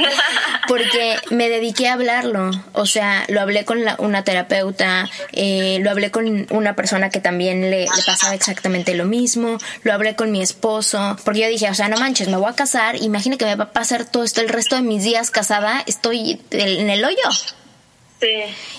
porque 0.68 1.16
me 1.30 1.48
dediqué 1.48 1.88
a 1.88 1.94
hablarlo. 1.94 2.50
O 2.72 2.86
sea, 2.86 3.24
lo 3.28 3.40
hablé 3.40 3.64
con 3.64 3.78
una 3.98 4.24
terapeuta, 4.24 5.08
eh, 5.32 5.78
lo 5.82 5.90
hablé 5.90 6.10
con 6.10 6.46
una 6.50 6.76
persona 6.76 7.10
que 7.10 7.20
también 7.20 7.70
le, 7.70 7.86
pasaba 8.06 8.34
exactamente 8.34 8.94
lo 8.94 9.04
mismo, 9.04 9.58
lo 9.82 9.92
hablé 9.92 10.14
con 10.14 10.30
mi 10.30 10.42
esposo, 10.42 11.16
porque 11.24 11.40
yo 11.40 11.48
dije, 11.48 11.68
o 11.68 11.74
sea, 11.74 11.88
no 11.88 11.98
manches, 11.98 12.28
me 12.28 12.36
voy 12.36 12.50
a 12.50 12.54
casar, 12.54 12.96
imagina 12.96 13.36
que 13.36 13.44
me 13.44 13.56
va 13.56 13.64
a 13.64 13.72
pasar 13.72 14.04
todo 14.04 14.24
esto 14.24 14.40
el 14.40 14.48
resto 14.48 14.76
de 14.76 14.82
mis 14.82 15.02
días 15.02 15.30
casada, 15.30 15.82
estoy 15.86 16.40
en 16.50 16.90
el 16.90 17.04
hoyo. 17.04 17.16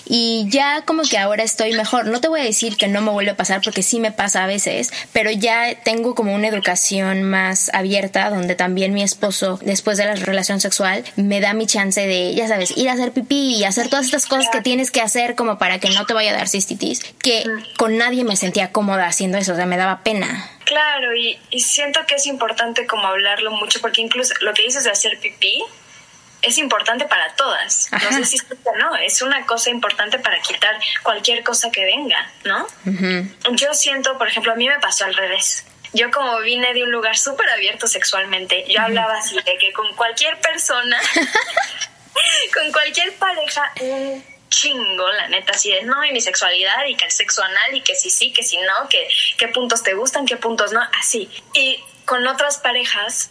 Y 0.06 0.46
ya 0.48 0.82
como 0.82 1.02
que 1.02 1.18
ahora 1.18 1.42
estoy 1.42 1.72
mejor. 1.72 2.06
No 2.06 2.20
te 2.20 2.28
voy 2.28 2.40
a 2.40 2.44
decir 2.44 2.76
que 2.76 2.88
no 2.88 3.00
me 3.00 3.10
vuelve 3.10 3.32
a 3.32 3.36
pasar 3.36 3.60
porque 3.62 3.82
sí 3.82 4.00
me 4.00 4.12
pasa 4.12 4.44
a 4.44 4.46
veces, 4.46 4.92
pero 5.12 5.30
ya 5.30 5.74
tengo 5.82 6.14
como 6.14 6.34
una 6.34 6.48
educación 6.48 7.22
más 7.22 7.70
abierta 7.74 8.30
donde 8.30 8.54
también 8.54 8.92
mi 8.92 9.02
esposo, 9.02 9.58
después 9.62 9.98
de 9.98 10.06
la 10.06 10.14
relación 10.14 10.60
sexual, 10.60 11.04
me 11.16 11.40
da 11.40 11.54
mi 11.54 11.66
chance 11.66 12.06
de, 12.06 12.34
ya 12.34 12.48
sabes, 12.48 12.76
ir 12.76 12.88
a 12.88 12.92
hacer 12.92 13.12
pipí 13.12 13.56
y 13.56 13.64
hacer 13.64 13.88
todas 13.88 14.06
estas 14.06 14.26
cosas 14.26 14.48
que 14.50 14.60
tienes 14.60 14.90
que 14.90 15.00
hacer 15.00 15.34
como 15.34 15.58
para 15.58 15.78
que 15.78 15.90
no 15.90 16.06
te 16.06 16.14
vaya 16.14 16.32
a 16.32 16.36
dar 16.36 16.48
cistitis, 16.48 17.00
que 17.22 17.44
con 17.76 17.96
nadie 17.96 18.24
me 18.24 18.36
sentía 18.36 18.72
cómoda 18.72 19.06
haciendo 19.06 19.38
eso, 19.38 19.52
o 19.52 19.56
sea, 19.56 19.66
me 19.66 19.76
daba 19.76 20.02
pena. 20.02 20.50
Claro, 20.64 21.14
y, 21.14 21.38
y 21.50 21.60
siento 21.60 22.00
que 22.06 22.14
es 22.14 22.26
importante 22.26 22.86
como 22.86 23.06
hablarlo 23.06 23.50
mucho 23.50 23.80
porque 23.80 24.00
incluso 24.00 24.34
lo 24.40 24.54
que 24.54 24.62
dices 24.62 24.84
de 24.84 24.90
hacer 24.90 25.18
pipí, 25.18 25.62
es 26.42 26.58
importante 26.58 27.06
para 27.06 27.34
todas. 27.34 27.88
No 27.92 28.12
sé 28.12 28.24
si 28.24 28.36
no, 28.78 28.96
es 28.96 29.22
una 29.22 29.46
cosa 29.46 29.70
importante 29.70 30.18
para 30.18 30.40
quitar 30.40 30.78
cualquier 31.02 31.42
cosa 31.42 31.70
que 31.70 31.84
venga, 31.84 32.30
¿no? 32.44 32.66
Yo 33.52 33.72
siento, 33.74 34.18
por 34.18 34.28
ejemplo, 34.28 34.52
a 34.52 34.56
mí 34.56 34.68
me 34.68 34.78
pasó 34.80 35.04
al 35.04 35.14
revés. 35.14 35.64
Yo 35.94 36.10
como 36.10 36.40
vine 36.40 36.72
de 36.72 36.84
un 36.84 36.90
lugar 36.90 37.16
súper 37.16 37.48
abierto 37.50 37.86
sexualmente, 37.86 38.64
yo 38.68 38.80
hablaba 38.80 39.18
así 39.18 39.36
de 39.36 39.56
que 39.58 39.72
con 39.72 39.94
cualquier 39.94 40.38
persona, 40.40 40.98
con 42.54 42.72
cualquier 42.72 43.14
pareja, 43.16 43.70
un 43.80 44.24
chingo, 44.48 45.12
la 45.12 45.28
neta, 45.28 45.52
así 45.52 45.70
de 45.70 45.82
no, 45.82 46.02
y 46.04 46.12
mi 46.12 46.20
sexualidad, 46.20 46.86
y 46.86 46.94
que 46.94 47.04
el 47.04 47.10
sexo 47.10 47.42
anal, 47.42 47.74
y 47.74 47.82
que 47.82 47.94
sí, 47.94 48.10
sí, 48.10 48.32
que 48.32 48.42
sí, 48.42 48.58
no, 48.58 48.88
que 48.88 49.06
qué 49.36 49.48
puntos 49.48 49.82
te 49.82 49.92
gustan, 49.92 50.24
qué 50.24 50.36
puntos 50.36 50.72
no, 50.72 50.80
así. 50.98 51.28
Y 51.52 51.82
con 52.06 52.26
otras 52.26 52.58
parejas 52.58 53.30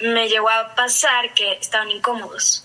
Me 0.00 0.28
llegó 0.28 0.48
a 0.48 0.74
pasar 0.74 1.32
que 1.34 1.52
estaban 1.52 1.90
incómodos. 1.90 2.64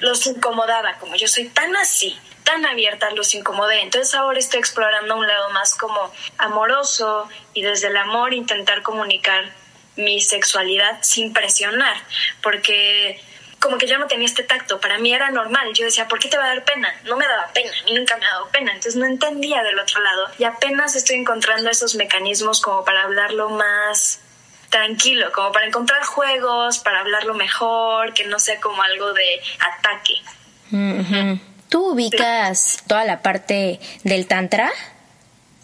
Los 0.00 0.26
incomodaba, 0.26 0.94
como 0.98 1.14
yo 1.14 1.28
soy 1.28 1.48
tan 1.48 1.76
así, 1.76 2.18
tan 2.42 2.66
abierta, 2.66 3.10
los 3.10 3.34
incomodé. 3.34 3.82
Entonces 3.82 4.14
ahora 4.14 4.38
estoy 4.38 4.58
explorando 4.60 5.16
un 5.16 5.26
lado 5.26 5.50
más 5.50 5.74
como 5.74 6.12
amoroso 6.38 7.28
y 7.52 7.62
desde 7.62 7.88
el 7.88 7.96
amor 7.96 8.34
intentar 8.34 8.82
comunicar 8.82 9.52
mi 9.96 10.20
sexualidad 10.20 10.98
sin 11.02 11.32
presionar, 11.32 11.96
porque 12.42 13.20
como 13.60 13.78
que 13.78 13.86
yo 13.86 13.96
no 13.96 14.08
tenía 14.08 14.26
este 14.26 14.42
tacto, 14.42 14.80
para 14.80 14.98
mí 14.98 15.14
era 15.14 15.30
normal, 15.30 15.72
yo 15.72 15.84
decía, 15.84 16.08
¿por 16.08 16.18
qué 16.18 16.28
te 16.28 16.36
va 16.36 16.44
a 16.44 16.48
dar 16.48 16.64
pena? 16.64 16.92
No 17.04 17.16
me 17.16 17.26
daba 17.26 17.50
pena, 17.54 17.70
a 17.80 17.84
mí 17.84 17.94
nunca 17.94 18.16
me 18.16 18.26
ha 18.26 18.30
dado 18.30 18.48
pena, 18.48 18.72
entonces 18.72 18.96
no 18.96 19.06
entendía 19.06 19.62
del 19.62 19.78
otro 19.78 20.02
lado 20.02 20.28
y 20.38 20.44
apenas 20.44 20.96
estoy 20.96 21.16
encontrando 21.16 21.70
esos 21.70 21.94
mecanismos 21.94 22.60
como 22.60 22.84
para 22.84 23.04
hablarlo 23.04 23.50
más 23.50 24.20
tranquilo, 24.74 25.30
como 25.32 25.52
para 25.52 25.66
encontrar 25.66 26.02
juegos, 26.02 26.80
para 26.80 26.98
hablarlo 26.98 27.34
mejor, 27.34 28.12
que 28.12 28.24
no 28.24 28.40
sea 28.40 28.60
como 28.60 28.82
algo 28.82 29.12
de 29.12 29.40
ataque. 29.60 31.40
¿Tú 31.68 31.92
ubicas 31.92 32.82
toda 32.88 33.04
la 33.04 33.22
parte 33.22 33.78
del 34.02 34.26
tantra? 34.26 34.72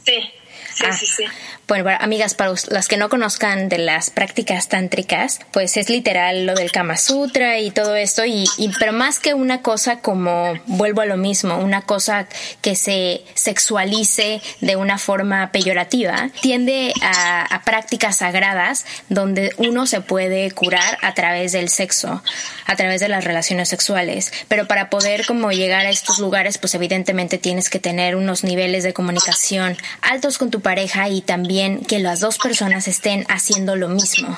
Sí. 0.06 0.32
Sí, 0.74 0.84
Ah. 0.86 0.92
sí, 0.92 1.06
sí. 1.06 1.24
Bueno, 1.68 1.84
para- 1.84 1.98
amigas, 1.98 2.34
para 2.34 2.52
las 2.68 2.88
que 2.88 2.96
no 2.96 3.08
conozcan 3.08 3.68
de 3.68 3.78
las 3.78 4.10
prácticas 4.10 4.68
tántricas, 4.68 5.38
pues 5.52 5.76
es 5.76 5.88
literal 5.88 6.44
lo 6.46 6.54
del 6.54 6.72
Kama 6.72 6.96
Sutra 6.96 7.58
y 7.60 7.70
todo 7.70 7.94
esto, 7.94 8.24
y, 8.24 8.44
y- 8.56 8.70
pero 8.78 8.92
más 8.92 9.20
que 9.20 9.34
una 9.34 9.62
cosa 9.62 10.00
como, 10.00 10.54
vuelvo 10.66 11.00
a 11.02 11.06
lo 11.06 11.16
mismo, 11.16 11.58
una 11.58 11.82
cosa 11.82 12.26
que 12.60 12.74
se 12.74 13.22
sexualice 13.34 14.40
de 14.60 14.74
una 14.76 14.98
forma 14.98 15.52
peyorativa, 15.52 16.30
tiende 16.40 16.92
a, 17.02 17.42
a 17.54 17.62
prácticas 17.62 18.16
sagradas 18.16 18.84
donde 19.08 19.52
uno 19.58 19.86
se 19.86 20.00
puede 20.00 20.50
curar 20.50 20.98
a 21.02 21.14
través 21.14 21.52
del 21.52 21.68
sexo, 21.68 22.22
a 22.66 22.76
través 22.76 23.00
de 23.00 23.08
las 23.08 23.22
relaciones 23.22 23.68
sexuales. 23.68 24.32
Pero 24.48 24.66
para 24.66 24.90
poder 24.90 25.24
como 25.26 25.52
llegar 25.52 25.86
a 25.86 25.90
estos 25.90 26.18
lugares, 26.18 26.58
pues 26.58 26.74
evidentemente 26.74 27.38
tienes 27.38 27.70
que 27.70 27.78
tener 27.78 28.16
unos 28.16 28.42
niveles 28.42 28.82
de 28.82 28.92
comunicación 28.92 29.76
altos 30.02 30.38
con 30.38 30.49
tu 30.50 30.60
pareja 30.60 31.08
y 31.08 31.20
también 31.22 31.80
que 31.84 31.98
las 31.98 32.20
dos 32.20 32.38
personas 32.38 32.88
estén 32.88 33.24
haciendo 33.28 33.76
lo 33.76 33.88
mismo. 33.88 34.36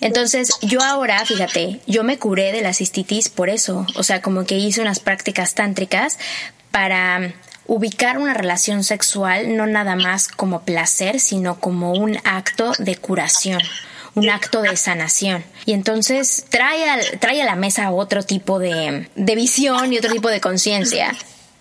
Entonces, 0.00 0.50
yo 0.62 0.80
ahora, 0.82 1.24
fíjate, 1.26 1.80
yo 1.86 2.04
me 2.04 2.18
curé 2.18 2.52
de 2.52 2.62
la 2.62 2.72
cistitis 2.72 3.28
por 3.28 3.50
eso, 3.50 3.84
o 3.96 4.02
sea, 4.04 4.22
como 4.22 4.44
que 4.44 4.56
hice 4.56 4.80
unas 4.80 5.00
prácticas 5.00 5.54
tántricas 5.54 6.18
para 6.70 7.32
ubicar 7.66 8.18
una 8.18 8.32
relación 8.32 8.84
sexual 8.84 9.56
no 9.56 9.66
nada 9.66 9.96
más 9.96 10.28
como 10.28 10.62
placer, 10.62 11.18
sino 11.20 11.58
como 11.58 11.92
un 11.92 12.18
acto 12.24 12.72
de 12.78 12.96
curación 12.96 13.60
un 14.14 14.30
acto 14.30 14.62
de 14.62 14.76
sanación. 14.76 15.44
Y 15.64 15.74
entonces 15.74 16.44
trae, 16.48 16.90
al- 16.90 17.20
trae 17.20 17.40
a 17.40 17.44
la 17.44 17.54
mesa 17.54 17.92
otro 17.92 18.24
tipo 18.24 18.58
de, 18.58 19.08
de 19.14 19.34
visión 19.36 19.92
y 19.92 19.98
otro 19.98 20.10
tipo 20.10 20.28
de 20.28 20.40
conciencia. 20.40 21.14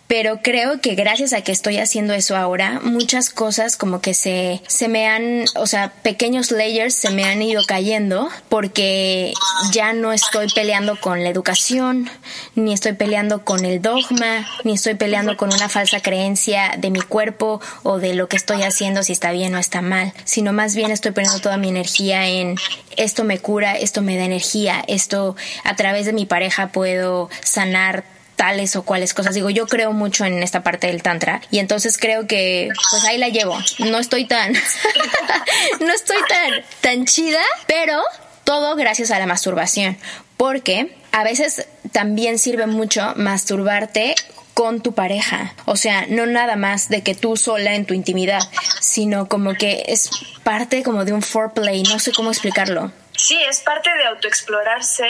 Pero 0.07 0.39
creo 0.41 0.79
que 0.79 0.95
gracias 0.95 1.33
a 1.33 1.41
que 1.41 1.51
estoy 1.51 1.77
haciendo 1.77 2.13
eso 2.13 2.37
ahora, 2.37 2.79
muchas 2.81 3.29
cosas 3.29 3.75
como 3.75 3.99
que 3.99 4.13
se, 4.13 4.61
se 4.67 4.87
me 4.87 5.05
han, 5.07 5.45
o 5.55 5.67
sea, 5.67 5.91
pequeños 6.01 6.51
layers 6.51 6.95
se 6.95 7.11
me 7.11 7.25
han 7.25 7.41
ido 7.41 7.63
cayendo 7.65 8.29
porque 8.47 9.33
ya 9.73 9.91
no 9.91 10.13
estoy 10.13 10.47
peleando 10.55 10.99
con 10.99 11.23
la 11.23 11.29
educación, 11.29 12.09
ni 12.55 12.73
estoy 12.73 12.93
peleando 12.93 13.43
con 13.43 13.65
el 13.65 13.81
dogma, 13.81 14.47
ni 14.63 14.73
estoy 14.73 14.95
peleando 14.95 15.35
con 15.35 15.53
una 15.53 15.67
falsa 15.67 15.99
creencia 15.99 16.75
de 16.77 16.89
mi 16.89 17.01
cuerpo 17.01 17.59
o 17.83 17.99
de 17.99 18.13
lo 18.13 18.29
que 18.29 18.37
estoy 18.37 18.63
haciendo 18.63 19.03
si 19.03 19.11
está 19.11 19.31
bien 19.31 19.53
o 19.55 19.57
está 19.57 19.81
mal, 19.81 20.13
sino 20.23 20.53
más 20.53 20.75
bien 20.75 20.91
estoy 20.91 21.11
poniendo 21.11 21.39
toda 21.39 21.57
mi 21.57 21.67
energía 21.67 22.27
en 22.27 22.55
esto 22.95 23.23
me 23.23 23.39
cura, 23.39 23.77
esto 23.77 24.01
me 24.01 24.17
da 24.17 24.23
energía, 24.23 24.83
esto 24.87 25.35
a 25.63 25.75
través 25.75 26.05
de 26.05 26.13
mi 26.13 26.25
pareja 26.25 26.69
puedo 26.69 27.29
sanar 27.43 28.16
tales 28.37 28.77
o 28.77 28.83
cuales 28.83 29.13
cosas. 29.13 29.35
Digo, 29.35 29.49
yo 29.49 29.67
creo 29.67 29.91
mucho 29.91 30.23
en 30.23 30.41
esta 30.41 30.63
parte 30.63 30.87
del 30.87 31.03
tantra 31.03 31.41
y 31.51 31.59
entonces 31.59 31.97
creo 31.97 32.27
que 32.27 32.69
pues 32.91 33.03
ahí 33.03 33.17
la 33.17 33.27
llevo. 33.27 33.57
No 33.79 33.97
estoy 33.97 34.23
tan 34.23 34.53
no 35.81 35.93
estoy 35.93 36.17
tan 36.29 36.63
tan 36.79 37.05
chida, 37.05 37.41
pero 37.67 38.01
todo 38.45 38.77
gracias 38.77 39.11
a 39.11 39.19
la 39.19 39.25
masturbación, 39.25 39.97
porque 40.37 40.95
a 41.11 41.25
veces 41.25 41.67
también 41.91 42.39
sirve 42.39 42.67
mucho 42.67 43.13
masturbarte 43.17 44.15
con 44.53 44.81
tu 44.81 44.93
pareja. 44.93 45.53
O 45.65 45.75
sea, 45.75 46.05
no 46.07 46.25
nada 46.25 46.55
más 46.55 46.89
de 46.89 47.03
que 47.03 47.13
tú 47.13 47.37
sola 47.37 47.75
en 47.75 47.85
tu 47.85 47.93
intimidad, 47.93 48.39
sino 48.79 49.27
como 49.27 49.53
que 49.53 49.83
es 49.87 50.09
parte 50.43 50.81
como 50.81 51.05
de 51.05 51.13
un 51.13 51.21
foreplay, 51.21 51.83
no 51.83 51.99
sé 51.99 52.11
cómo 52.11 52.31
explicarlo. 52.31 52.91
Sí, 53.15 53.37
es 53.49 53.59
parte 53.59 53.89
de 53.95 54.05
autoexplorarse, 54.05 55.09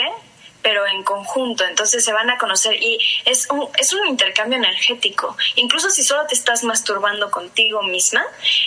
pero 0.62 0.86
en 0.86 1.02
conjunto. 1.02 1.64
Entonces 1.64 2.04
se 2.04 2.12
van 2.12 2.30
a 2.30 2.38
conocer 2.38 2.74
y 2.82 2.98
es 3.24 3.48
un, 3.50 3.68
es 3.78 3.92
un 3.92 4.06
intercambio 4.06 4.58
energético. 4.58 5.36
Incluso 5.56 5.90
si 5.90 6.02
solo 6.02 6.26
te 6.26 6.34
estás 6.34 6.64
masturbando 6.64 7.30
contigo 7.30 7.82
misma, 7.82 8.24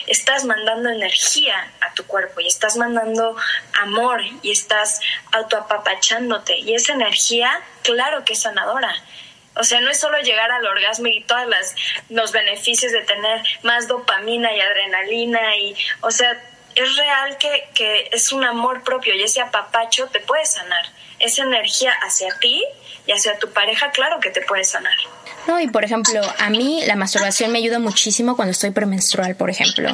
estás 0.07 0.45
mandando 0.45 0.89
energía 0.89 1.71
a 1.81 1.93
tu 1.93 2.05
cuerpo 2.05 2.39
y 2.39 2.47
estás 2.47 2.77
mandando 2.77 3.35
amor 3.81 4.21
y 4.41 4.51
estás 4.51 4.99
autoapapachándote. 5.31 6.57
Y 6.57 6.75
esa 6.75 6.93
energía, 6.93 7.61
claro 7.83 8.23
que 8.25 8.33
es 8.33 8.41
sanadora. 8.41 8.93
O 9.55 9.63
sea, 9.63 9.81
no 9.81 9.89
es 9.89 9.99
solo 9.99 10.17
llegar 10.21 10.49
al 10.49 10.65
orgasmo 10.65 11.07
y 11.07 11.23
todos 11.23 11.45
los 12.09 12.31
beneficios 12.31 12.93
de 12.93 13.01
tener 13.01 13.43
más 13.63 13.87
dopamina 13.89 14.55
y 14.55 14.61
adrenalina 14.61 15.57
y, 15.57 15.75
o 15.99 16.09
sea, 16.09 16.41
es 16.75 16.95
real 16.95 17.37
que, 17.37 17.69
que 17.73 18.09
es 18.11 18.31
un 18.31 18.43
amor 18.43 18.83
propio 18.83 19.13
y 19.15 19.23
ese 19.23 19.41
apapacho 19.41 20.07
te 20.07 20.19
puede 20.19 20.45
sanar. 20.45 20.85
Esa 21.19 21.43
energía 21.43 21.93
hacia 22.01 22.37
ti 22.39 22.63
y 23.05 23.11
hacia 23.11 23.37
tu 23.37 23.51
pareja, 23.51 23.91
claro 23.91 24.19
que 24.19 24.29
te 24.29 24.41
puede 24.41 24.63
sanar. 24.63 24.95
No, 25.47 25.59
y 25.59 25.67
por 25.67 25.83
ejemplo, 25.83 26.21
a 26.37 26.49
mí 26.49 26.83
la 26.85 26.95
masturbación 26.95 27.51
me 27.51 27.59
ayuda 27.59 27.79
muchísimo 27.79 28.35
cuando 28.35 28.51
estoy 28.51 28.71
premenstrual, 28.71 29.35
por 29.35 29.49
ejemplo. 29.49 29.89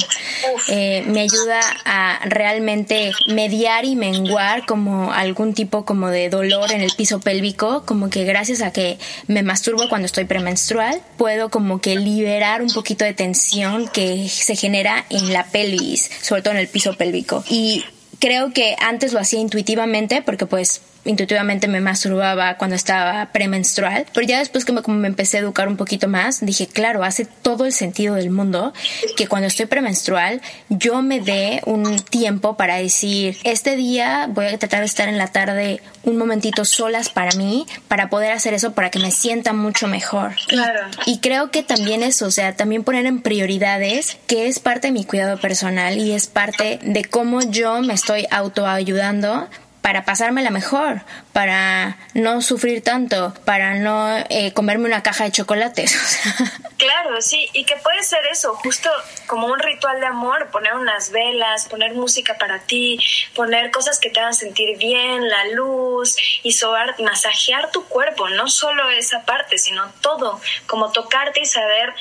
Eh, 0.67 1.03
me 1.07 1.21
ayuda 1.21 1.59
a 1.85 2.19
realmente 2.25 3.11
mediar 3.27 3.85
y 3.85 3.95
menguar 3.95 4.65
como 4.65 5.13
algún 5.13 5.53
tipo 5.53 5.85
como 5.85 6.09
de 6.09 6.29
dolor 6.29 6.71
en 6.71 6.81
el 6.81 6.91
piso 6.95 7.19
pélvico, 7.21 7.83
como 7.85 8.09
que 8.09 8.25
gracias 8.25 8.61
a 8.61 8.73
que 8.73 8.97
me 9.27 9.41
masturbo 9.41 9.87
cuando 9.87 10.05
estoy 10.05 10.25
premenstrual, 10.25 11.01
puedo 11.17 11.49
como 11.49 11.79
que 11.79 11.95
liberar 11.95 12.61
un 12.61 12.73
poquito 12.73 13.05
de 13.05 13.13
tensión 13.13 13.87
que 13.87 14.27
se 14.27 14.55
genera 14.55 15.05
en 15.09 15.31
la 15.31 15.45
pelvis, 15.45 16.09
sobre 16.21 16.41
todo 16.41 16.53
en 16.55 16.59
el 16.59 16.66
piso 16.67 16.93
pélvico. 16.93 17.43
Y 17.49 17.83
creo 18.19 18.53
que 18.53 18.75
antes 18.79 19.13
lo 19.13 19.19
hacía 19.19 19.39
intuitivamente 19.39 20.21
porque 20.21 20.45
pues 20.45 20.81
intuitivamente 21.07 21.67
me 21.67 21.81
masturbaba 21.81 22.57
cuando 22.57 22.75
estaba 22.75 23.31
premenstrual, 23.31 24.05
pero 24.13 24.27
ya 24.27 24.39
después 24.39 24.65
que 24.65 24.71
me, 24.71 24.81
como 24.81 24.97
me 24.97 25.07
empecé 25.07 25.37
a 25.37 25.39
educar 25.41 25.67
un 25.67 25.77
poquito 25.77 26.07
más, 26.07 26.45
dije, 26.45 26.67
claro, 26.67 27.03
hace 27.03 27.25
todo 27.25 27.65
el 27.65 27.71
sentido 27.71 28.15
del 28.15 28.29
mundo 28.29 28.73
que 29.15 29.27
cuando 29.27 29.47
estoy 29.47 29.65
premenstrual 29.65 30.41
yo 30.69 31.01
me 31.01 31.19
dé 31.19 31.61
un 31.65 31.99
tiempo 31.99 32.57
para 32.57 32.75
decir, 32.75 33.37
este 33.43 33.75
día 33.75 34.27
voy 34.29 34.45
a 34.45 34.57
tratar 34.57 34.81
de 34.81 34.85
estar 34.85 35.09
en 35.09 35.17
la 35.17 35.27
tarde 35.27 35.81
un 36.03 36.17
momentito 36.17 36.63
solas 36.65 37.09
para 37.09 37.35
mí, 37.35 37.65
para 37.87 38.09
poder 38.09 38.31
hacer 38.31 38.53
eso, 38.53 38.73
para 38.73 38.89
que 38.89 38.99
me 38.99 39.11
sienta 39.11 39.53
mucho 39.53 39.87
mejor. 39.87 40.35
Claro. 40.47 40.81
Y 41.05 41.19
creo 41.19 41.51
que 41.51 41.63
también 41.63 42.03
eso, 42.03 42.27
o 42.27 42.31
sea, 42.31 42.55
también 42.55 42.83
poner 42.83 43.05
en 43.05 43.21
prioridades, 43.21 44.17
que 44.27 44.47
es 44.47 44.59
parte 44.59 44.87
de 44.87 44.93
mi 44.93 45.03
cuidado 45.03 45.37
personal 45.37 45.97
y 45.97 46.13
es 46.13 46.27
parte 46.27 46.79
de 46.81 47.03
cómo 47.03 47.41
yo 47.41 47.81
me 47.81 47.93
estoy 47.93 48.25
autoayudando 48.31 49.47
para 49.87 50.03
pasármela 50.03 50.49
mejor, 50.49 50.99
para 51.31 51.95
no 52.13 52.41
sufrir 52.41 52.83
tanto, 52.83 53.33
para 53.45 53.75
no 53.75 54.17
eh, 54.27 54.51
comerme 54.53 54.83
una 54.83 55.01
caja 55.01 55.23
de 55.23 55.31
chocolates. 55.31 55.97
Claro, 56.77 57.19
sí, 57.21 57.49
y 57.53 57.65
que 57.65 57.75
puede 57.77 58.03
ser 58.03 58.23
eso, 58.31 58.53
justo 58.57 58.89
como 59.25 59.47
un 59.47 59.57
ritual 59.57 59.99
de 59.99 60.05
amor, 60.05 60.51
poner 60.51 60.75
unas 60.75 61.09
velas, 61.09 61.67
poner 61.67 61.95
música 61.95 62.37
para 62.37 62.59
ti, 62.59 62.99
poner 63.33 63.71
cosas 63.71 63.99
que 63.99 64.11
te 64.11 64.19
hagan 64.19 64.35
sentir 64.35 64.77
bien, 64.77 65.27
la 65.27 65.47
luz, 65.55 66.15
y 66.43 66.51
sobar, 66.51 66.95
masajear 67.01 67.71
tu 67.71 67.83
cuerpo, 67.85 68.29
no 68.29 68.47
solo 68.47 68.89
esa 68.91 69.25
parte, 69.25 69.57
sino 69.57 69.91
todo, 70.01 70.39
como 70.67 70.91
tocarte 70.91 71.41
y 71.41 71.45
saber 71.47 71.95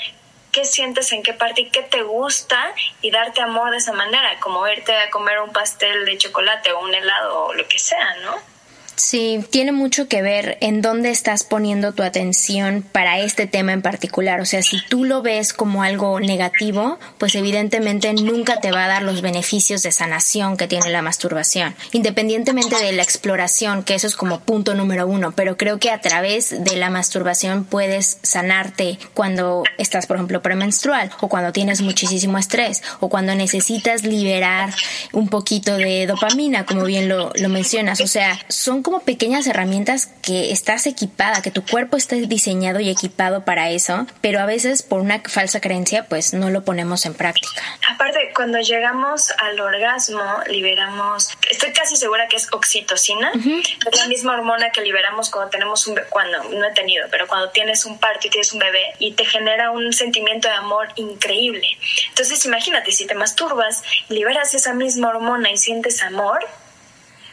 qué 0.56 0.64
sientes 0.64 1.12
en 1.12 1.22
qué 1.22 1.34
parte 1.34 1.60
y 1.60 1.68
qué 1.68 1.82
te 1.82 2.00
gusta 2.00 2.74
y 3.02 3.10
darte 3.10 3.42
amor 3.42 3.72
de 3.72 3.76
esa 3.76 3.92
manera, 3.92 4.40
como 4.40 4.66
irte 4.66 4.96
a 4.96 5.10
comer 5.10 5.38
un 5.40 5.52
pastel 5.52 6.06
de 6.06 6.16
chocolate 6.16 6.72
o 6.72 6.80
un 6.80 6.94
helado 6.94 7.44
o 7.44 7.52
lo 7.52 7.68
que 7.68 7.78
sea, 7.78 8.16
¿no? 8.22 8.55
Sí, 8.96 9.44
tiene 9.50 9.72
mucho 9.72 10.08
que 10.08 10.22
ver 10.22 10.56
en 10.62 10.80
dónde 10.80 11.10
estás 11.10 11.44
poniendo 11.44 11.92
tu 11.92 12.02
atención 12.02 12.82
para 12.82 13.20
este 13.20 13.46
tema 13.46 13.74
en 13.74 13.82
particular. 13.82 14.40
O 14.40 14.46
sea, 14.46 14.62
si 14.62 14.78
tú 14.88 15.04
lo 15.04 15.20
ves 15.20 15.52
como 15.52 15.82
algo 15.82 16.18
negativo, 16.18 16.98
pues 17.18 17.34
evidentemente 17.34 18.10
nunca 18.14 18.58
te 18.60 18.72
va 18.72 18.86
a 18.86 18.88
dar 18.88 19.02
los 19.02 19.20
beneficios 19.20 19.82
de 19.82 19.92
sanación 19.92 20.56
que 20.56 20.66
tiene 20.66 20.88
la 20.88 21.02
masturbación, 21.02 21.74
independientemente 21.92 22.76
de 22.76 22.92
la 22.92 23.02
exploración, 23.02 23.82
que 23.82 23.94
eso 23.94 24.06
es 24.06 24.16
como 24.16 24.40
punto 24.40 24.72
número 24.72 25.06
uno. 25.06 25.32
Pero 25.32 25.58
creo 25.58 25.78
que 25.78 25.90
a 25.90 26.00
través 26.00 26.64
de 26.64 26.76
la 26.76 26.88
masturbación 26.88 27.64
puedes 27.64 28.18
sanarte 28.22 28.98
cuando 29.12 29.64
estás, 29.76 30.06
por 30.06 30.16
ejemplo, 30.16 30.40
premenstrual 30.40 31.10
o 31.20 31.28
cuando 31.28 31.52
tienes 31.52 31.82
muchísimo 31.82 32.38
estrés 32.38 32.82
o 33.00 33.10
cuando 33.10 33.34
necesitas 33.34 34.04
liberar 34.04 34.72
un 35.12 35.28
poquito 35.28 35.76
de 35.76 36.06
dopamina, 36.06 36.64
como 36.64 36.84
bien 36.84 37.10
lo, 37.10 37.30
lo 37.34 37.50
mencionas. 37.50 38.00
O 38.00 38.06
sea, 38.06 38.38
son 38.48 38.85
como 38.86 39.00
pequeñas 39.00 39.48
herramientas 39.48 40.06
que 40.22 40.52
estás 40.52 40.86
equipada, 40.86 41.42
que 41.42 41.50
tu 41.50 41.66
cuerpo 41.66 41.96
está 41.96 42.14
diseñado 42.14 42.78
y 42.78 42.88
equipado 42.88 43.44
para 43.44 43.70
eso, 43.70 44.06
pero 44.20 44.38
a 44.38 44.46
veces 44.46 44.84
por 44.84 45.00
una 45.00 45.20
falsa 45.26 45.60
creencia 45.60 46.04
pues 46.04 46.34
no 46.34 46.50
lo 46.50 46.62
ponemos 46.62 47.04
en 47.04 47.14
práctica. 47.14 47.62
Aparte, 47.92 48.30
cuando 48.32 48.60
llegamos 48.60 49.32
al 49.38 49.58
orgasmo, 49.58 50.22
liberamos, 50.46 51.36
estoy 51.50 51.72
casi 51.72 51.96
segura 51.96 52.28
que 52.28 52.36
es 52.36 52.46
oxitocina, 52.52 53.32
es 53.34 53.98
la 53.98 54.06
misma 54.06 54.34
hormona 54.34 54.70
que 54.70 54.82
liberamos 54.82 55.30
cuando 55.30 55.50
tenemos 55.50 55.84
un 55.88 55.96
bebé, 55.96 56.06
cuando 56.08 56.44
no 56.44 56.64
he 56.64 56.72
tenido, 56.72 57.08
pero 57.10 57.26
cuando 57.26 57.50
tienes 57.50 57.86
un 57.86 57.98
parto 57.98 58.28
y 58.28 58.30
tienes 58.30 58.52
un 58.52 58.60
bebé 58.60 58.84
y 59.00 59.14
te 59.14 59.24
genera 59.24 59.72
un 59.72 59.92
sentimiento 59.92 60.46
de 60.46 60.54
amor 60.54 60.90
increíble. 60.94 61.66
Entonces, 62.10 62.44
imagínate, 62.44 62.92
si 62.92 63.04
te 63.04 63.16
masturbas, 63.16 63.82
liberas 64.08 64.54
esa 64.54 64.74
misma 64.74 65.08
hormona 65.08 65.50
y 65.50 65.56
sientes 65.56 66.04
amor, 66.04 66.46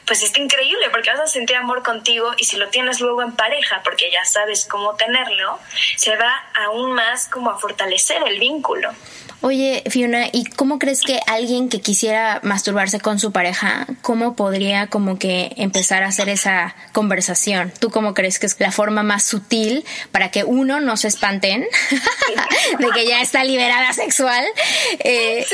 pues 0.05 0.23
está 0.23 0.39
increíble 0.39 0.89
porque 0.91 1.09
vas 1.11 1.19
a 1.19 1.27
sentir 1.27 1.55
amor 1.55 1.83
contigo 1.83 2.31
y 2.37 2.45
si 2.45 2.57
lo 2.57 2.69
tienes 2.69 2.99
luego 2.99 3.21
en 3.21 3.33
pareja, 3.35 3.81
porque 3.83 4.11
ya 4.11 4.25
sabes 4.25 4.65
cómo 4.65 4.95
tenerlo, 4.95 5.59
se 5.97 6.15
va 6.15 6.43
aún 6.65 6.91
más 6.91 7.27
como 7.27 7.49
a 7.51 7.57
fortalecer 7.57 8.21
el 8.27 8.39
vínculo. 8.39 8.91
Oye, 9.45 9.83
Fiona, 9.89 10.27
¿y 10.31 10.45
cómo 10.45 10.79
crees 10.79 11.01
que 11.01 11.19
alguien 11.27 11.67
que 11.67 11.81
quisiera 11.81 12.39
masturbarse 12.43 13.01
con 13.01 13.19
su 13.19 13.33
pareja, 13.33 13.85
cómo 14.01 14.37
podría 14.37 14.87
como 14.87 15.19
que 15.19 15.51
empezar 15.57 16.01
a 16.01 16.07
hacer 16.07 16.29
esa 16.29 16.77
conversación? 16.93 17.73
¿Tú 17.77 17.89
cómo 17.89 18.13
crees 18.13 18.39
que 18.39 18.45
es 18.45 18.57
la 18.61 18.71
forma 18.71 19.03
más 19.03 19.25
sutil 19.25 19.83
para 20.13 20.31
que 20.31 20.45
uno 20.45 20.79
no 20.79 20.95
se 20.95 21.09
espanten 21.09 21.67
de 22.79 22.87
que 22.91 23.05
ya 23.05 23.21
está 23.21 23.43
liberada 23.43 23.91
sexual 23.91 24.45
eh, 24.99 25.45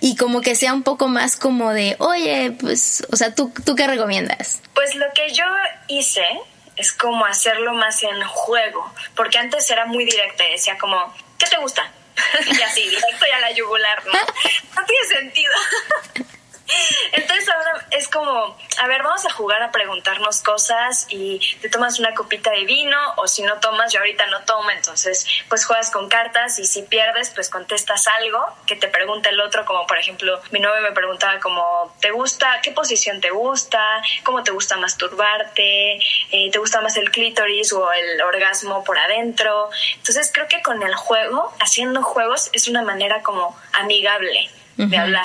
y 0.00 0.16
como 0.16 0.40
que 0.40 0.56
sea 0.56 0.74
un 0.74 0.82
poco 0.82 1.06
más 1.06 1.36
como 1.36 1.72
de, 1.72 1.94
oye, 2.00 2.56
pues, 2.58 3.06
o 3.12 3.14
sea, 3.14 3.32
¿tú, 3.32 3.52
¿tú 3.64 3.76
qué 3.76 3.86
recomiendas? 3.86 4.62
Pues 4.74 4.96
lo 4.96 5.06
que 5.14 5.32
yo 5.32 5.44
hice 5.86 6.26
es 6.74 6.92
como 6.92 7.24
hacerlo 7.24 7.72
más 7.72 8.02
en 8.02 8.20
juego, 8.24 8.92
porque 9.14 9.38
antes 9.38 9.70
era 9.70 9.86
muy 9.86 10.04
directa, 10.04 10.42
decía 10.50 10.76
como, 10.76 11.14
¿qué 11.38 11.46
te 11.46 11.56
gusta? 11.58 11.92
y 12.58 12.62
así, 12.62 12.88
directo 12.88 13.26
ya 13.30 13.40
la 13.40 13.50
yugular, 13.52 14.04
¿no? 14.06 14.12
No 14.12 14.86
tiene 14.86 15.06
sentido. 15.08 15.52
Entonces 17.12 17.48
ahora 17.48 17.86
es 17.90 18.08
como, 18.08 18.56
a 18.78 18.86
ver, 18.88 19.02
vamos 19.02 19.24
a 19.26 19.30
jugar 19.30 19.62
a 19.62 19.70
preguntarnos 19.70 20.40
cosas 20.42 21.06
y 21.08 21.40
te 21.60 21.68
tomas 21.68 21.98
una 21.98 22.14
copita 22.14 22.50
de 22.50 22.64
vino 22.64 22.96
o 23.16 23.28
si 23.28 23.42
no 23.42 23.58
tomas, 23.60 23.92
yo 23.92 24.00
ahorita 24.00 24.26
no 24.26 24.42
tomo, 24.42 24.70
entonces 24.70 25.26
pues 25.48 25.64
juegas 25.64 25.90
con 25.90 26.08
cartas 26.08 26.58
y 26.58 26.64
si 26.64 26.82
pierdes 26.82 27.30
pues 27.30 27.48
contestas 27.50 28.06
algo 28.06 28.44
que 28.66 28.76
te 28.76 28.88
pregunta 28.88 29.30
el 29.30 29.40
otro, 29.40 29.64
como 29.64 29.86
por 29.86 29.98
ejemplo 29.98 30.40
mi 30.50 30.60
novio 30.60 30.82
me 30.82 30.92
preguntaba 30.92 31.38
como, 31.40 31.94
¿te 32.00 32.10
gusta? 32.10 32.60
¿Qué 32.62 32.72
posición 32.72 33.20
te 33.20 33.30
gusta? 33.30 34.02
¿Cómo 34.24 34.42
te 34.42 34.50
gusta 34.50 34.76
masturbarte? 34.76 35.98
Eh, 36.32 36.50
¿Te 36.50 36.58
gusta 36.58 36.80
más 36.80 36.96
el 36.96 37.10
clítoris 37.10 37.72
o 37.72 37.92
el 37.92 38.20
orgasmo 38.22 38.84
por 38.84 38.98
adentro? 38.98 39.70
Entonces 39.96 40.30
creo 40.32 40.48
que 40.48 40.62
con 40.62 40.82
el 40.82 40.94
juego, 40.94 41.54
haciendo 41.60 42.02
juegos 42.02 42.50
es 42.52 42.68
una 42.68 42.82
manera 42.82 43.22
como 43.22 43.56
amigable 43.72 44.50
de 44.76 44.98
hablar 44.98 45.24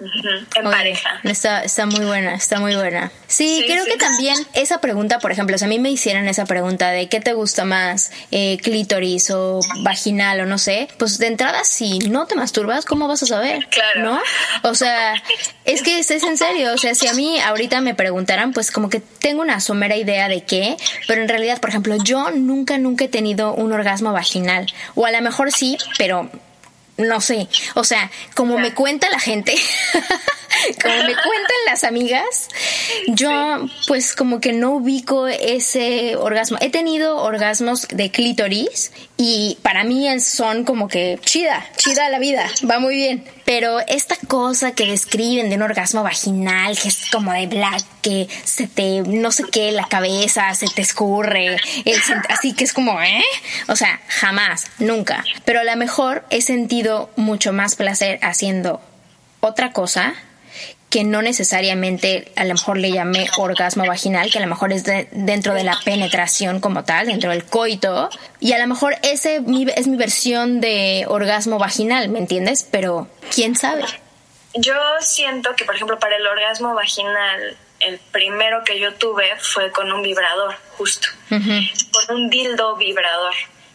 en 0.00 0.64
pareja. 0.64 1.20
Está, 1.24 1.62
está 1.62 1.86
muy 1.86 2.04
buena, 2.04 2.34
está 2.34 2.60
muy 2.60 2.74
buena. 2.76 3.10
Sí, 3.26 3.64
creo 3.66 3.84
que 3.84 3.96
también 3.96 4.36
esa 4.54 4.80
pregunta, 4.80 5.18
por 5.18 5.32
ejemplo, 5.32 5.58
si 5.58 5.64
a 5.64 5.68
mí 5.68 5.78
me 5.78 5.90
hicieran 5.90 6.28
esa 6.28 6.44
pregunta 6.44 6.90
de 6.90 7.08
qué 7.08 7.20
te 7.20 7.32
gusta 7.32 7.64
más, 7.64 8.12
eh, 8.30 8.58
clítoris 8.62 9.30
o 9.30 9.60
vaginal 9.82 10.40
o 10.40 10.46
no 10.46 10.58
sé, 10.58 10.88
pues 10.98 11.18
de 11.18 11.26
entrada 11.26 11.64
si 11.64 11.98
no 11.98 12.26
te 12.26 12.36
masturbas, 12.36 12.84
¿cómo 12.84 13.08
vas 13.08 13.22
a 13.22 13.26
saber? 13.26 13.66
Claro. 13.70 14.02
¿No? 14.02 14.20
O 14.70 14.74
sea, 14.74 15.14
es 15.64 15.82
que 15.82 15.98
es 15.98 16.10
en 16.10 16.36
serio, 16.36 16.72
o 16.72 16.78
sea, 16.78 16.94
si 16.94 17.08
a 17.08 17.14
mí 17.14 17.40
ahorita 17.40 17.80
me 17.80 17.94
preguntaran, 17.94 18.52
pues 18.52 18.70
como 18.70 18.88
que 18.88 19.00
tengo 19.00 19.42
una 19.42 19.60
somera 19.60 19.96
idea 19.96 20.28
de 20.28 20.42
qué, 20.42 20.76
pero 21.06 21.22
en 21.22 21.28
realidad, 21.28 21.60
por 21.60 21.70
ejemplo, 21.70 21.96
yo 22.02 22.30
nunca, 22.30 22.78
nunca 22.78 23.04
he 23.04 23.08
tenido 23.08 23.52
un 23.54 23.72
orgasmo 23.72 24.12
vaginal, 24.12 24.66
o 24.94 25.06
a 25.06 25.10
lo 25.10 25.20
mejor 25.20 25.52
sí, 25.52 25.76
pero 25.98 26.30
no 26.98 27.20
sé, 27.20 27.48
o 27.74 27.84
sea, 27.84 28.10
como 28.34 28.58
me 28.58 28.74
cuenta 28.74 29.08
la 29.08 29.20
gente, 29.20 29.54
como 30.82 30.96
me 30.96 31.14
cuentan 31.14 31.56
las 31.66 31.84
amigas, 31.84 32.48
yo 33.08 33.66
pues 33.86 34.14
como 34.14 34.40
que 34.40 34.52
no 34.52 34.72
ubico 34.72 35.26
ese 35.26 36.16
orgasmo. 36.16 36.58
He 36.60 36.70
tenido 36.70 37.16
orgasmos 37.18 37.86
de 37.88 38.10
clítoris 38.10 38.92
y 39.16 39.58
para 39.62 39.84
mí 39.84 40.08
son 40.20 40.64
como 40.64 40.88
que 40.88 41.18
chida, 41.22 41.66
chida 41.76 42.08
la 42.08 42.18
vida, 42.18 42.46
va 42.68 42.78
muy 42.78 42.96
bien. 42.96 43.24
Pero 43.44 43.80
esta 43.88 44.16
cosa 44.28 44.72
que 44.72 44.86
describen 44.86 45.48
de 45.48 45.56
un 45.56 45.62
orgasmo 45.62 46.02
vaginal, 46.02 46.78
que 46.78 46.88
es 46.88 47.10
como 47.10 47.32
de 47.32 47.46
black, 47.46 47.82
que 48.02 48.28
se 48.44 48.66
te, 48.66 49.00
no 49.02 49.32
sé 49.32 49.44
qué, 49.50 49.72
la 49.72 49.88
cabeza 49.88 50.54
se 50.54 50.68
te 50.68 50.82
escurre, 50.82 51.56
así 52.28 52.52
que 52.52 52.64
es 52.64 52.72
como, 52.72 53.00
¿eh? 53.02 53.24
O 53.68 53.76
sea, 53.76 54.00
jamás, 54.08 54.66
nunca. 54.78 55.24
Pero 55.44 55.60
a 55.60 55.64
lo 55.64 55.76
mejor 55.76 56.24
he 56.30 56.42
sentido 56.42 57.10
mucho 57.16 57.52
más 57.52 57.74
placer 57.74 58.18
haciendo 58.22 58.80
otra 59.40 59.72
cosa 59.72 60.14
que 60.90 61.04
no 61.04 61.20
necesariamente 61.20 62.32
a 62.36 62.44
lo 62.44 62.54
mejor 62.54 62.78
le 62.78 62.90
llamé 62.90 63.28
orgasmo 63.36 63.86
vaginal, 63.86 64.30
que 64.30 64.38
a 64.38 64.40
lo 64.40 64.46
mejor 64.46 64.72
es 64.72 64.84
dentro 64.84 65.52
de 65.52 65.62
la 65.62 65.78
penetración 65.84 66.60
como 66.60 66.84
tal, 66.84 67.06
dentro 67.08 67.30
del 67.30 67.44
coito, 67.44 68.08
y 68.40 68.52
a 68.52 68.58
lo 68.58 68.66
mejor 68.66 68.96
ese 69.02 69.42
es 69.76 69.86
mi 69.86 69.96
versión 69.96 70.60
de 70.60 71.04
orgasmo 71.08 71.58
vaginal, 71.58 72.08
¿me 72.08 72.18
entiendes? 72.18 72.66
Pero 72.70 73.08
quién 73.34 73.54
sabe. 73.54 73.84
Yo 74.54 74.74
siento 75.00 75.54
que, 75.56 75.66
por 75.66 75.74
ejemplo, 75.74 75.98
para 75.98 76.16
el 76.16 76.26
orgasmo 76.26 76.74
vaginal, 76.74 77.56
el 77.80 77.98
primero 78.10 78.64
que 78.64 78.80
yo 78.80 78.94
tuve 78.94 79.30
fue 79.40 79.70
con 79.70 79.92
un 79.92 80.02
vibrador, 80.02 80.56
justo, 80.78 81.08
con 81.28 82.16
un 82.16 82.30
dildo 82.30 82.76
vibrador. 82.76 83.34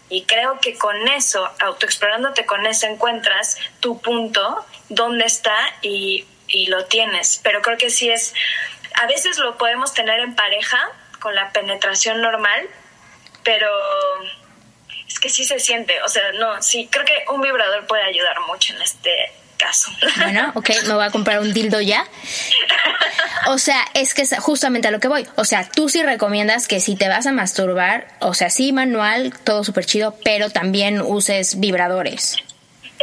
Y 0.10 0.24
creo 0.24 0.60
que 0.60 0.78
con 0.78 1.08
eso, 1.08 1.50
autoexplorándote 1.60 2.46
con 2.46 2.66
eso, 2.66 2.88
encuentras 2.88 3.58
tu 3.80 4.00
punto, 4.00 4.66
dónde 4.90 5.26
está 5.26 5.56
y 5.82 6.26
y 6.54 6.68
lo 6.68 6.86
tienes, 6.86 7.42
pero 7.44 7.62
creo 7.62 7.78
que 7.78 7.90
sí 7.90 8.10
es, 8.10 8.34
a 9.02 9.08
veces 9.08 9.38
lo 9.40 9.58
podemos 9.58 9.94
tener 9.94 10.20
en 10.20 10.36
pareja 10.36 10.80
con 11.20 11.34
la 11.36 11.52
penetración 11.52 12.22
normal, 12.22 12.70
pero 13.44 13.68
es 15.08 15.20
que 15.20 15.30
sí 15.30 15.44
se 15.44 15.60
siente, 15.60 16.02
o 16.04 16.08
sea, 16.08 16.32
no, 16.34 16.62
sí, 16.62 16.88
creo 16.92 17.04
que 17.06 17.26
un 17.34 17.42
vibrador 17.42 17.88
puede 17.88 18.04
ayudar 18.04 18.36
mucho 18.48 18.74
en 18.76 18.82
este 18.84 19.10
caso. 19.58 19.92
Bueno, 20.18 20.52
ok, 20.56 20.70
me 20.86 20.94
voy 20.94 21.04
a 21.04 21.10
comprar 21.10 21.40
un 21.40 21.54
dildo 21.54 21.82
ya. 21.82 22.06
O 23.48 23.58
sea, 23.58 23.84
es 23.96 24.14
que 24.14 24.22
es 24.22 24.36
justamente 24.40 24.88
a 24.88 24.92
lo 24.92 25.00
que 25.00 25.08
voy. 25.08 25.28
O 25.36 25.46
sea, 25.46 25.68
tú 25.68 25.90
sí 25.90 26.04
recomiendas 26.04 26.68
que 26.68 26.80
si 26.80 26.96
te 26.96 27.08
vas 27.08 27.26
a 27.26 27.32
masturbar, 27.32 28.08
o 28.20 28.34
sea, 28.34 28.50
sí 28.50 28.74
manual, 28.74 29.34
todo 29.44 29.64
súper 29.64 29.86
chido, 29.86 30.16
pero 30.24 30.50
también 30.50 31.02
uses 31.02 31.60
vibradores 31.60 32.43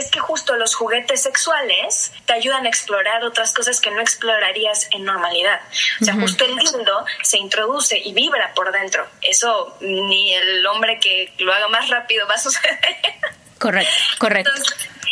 es 0.01 0.11
que 0.11 0.19
justo 0.19 0.57
los 0.57 0.75
juguetes 0.75 1.23
sexuales 1.23 2.13
te 2.27 2.33
ayudan 2.33 2.67
a 2.67 2.69
explorar 2.69 3.25
otras 3.25 3.53
cosas 3.53 3.81
que 3.81 3.91
no 3.91 4.01
explorarías 4.01 4.89
en 4.93 5.05
normalidad. 5.05 5.61
O 6.01 6.05
sea, 6.05 6.15
justo 6.15 6.45
el 6.45 6.57
dildo 6.57 7.05
se 7.23 7.39
introduce 7.39 7.99
y 7.99 8.13
vibra 8.13 8.53
por 8.55 8.73
dentro. 8.73 9.07
Eso 9.23 9.77
ni 9.81 10.35
el 10.35 10.67
hombre 10.67 10.99
que 10.99 11.33
lo 11.39 11.53
haga 11.53 11.69
más 11.69 11.89
rápido 11.89 12.27
va 12.27 12.35
a 12.35 12.39
suceder. 12.39 12.79
Correcto, 13.59 13.93
correcto. 14.19 14.51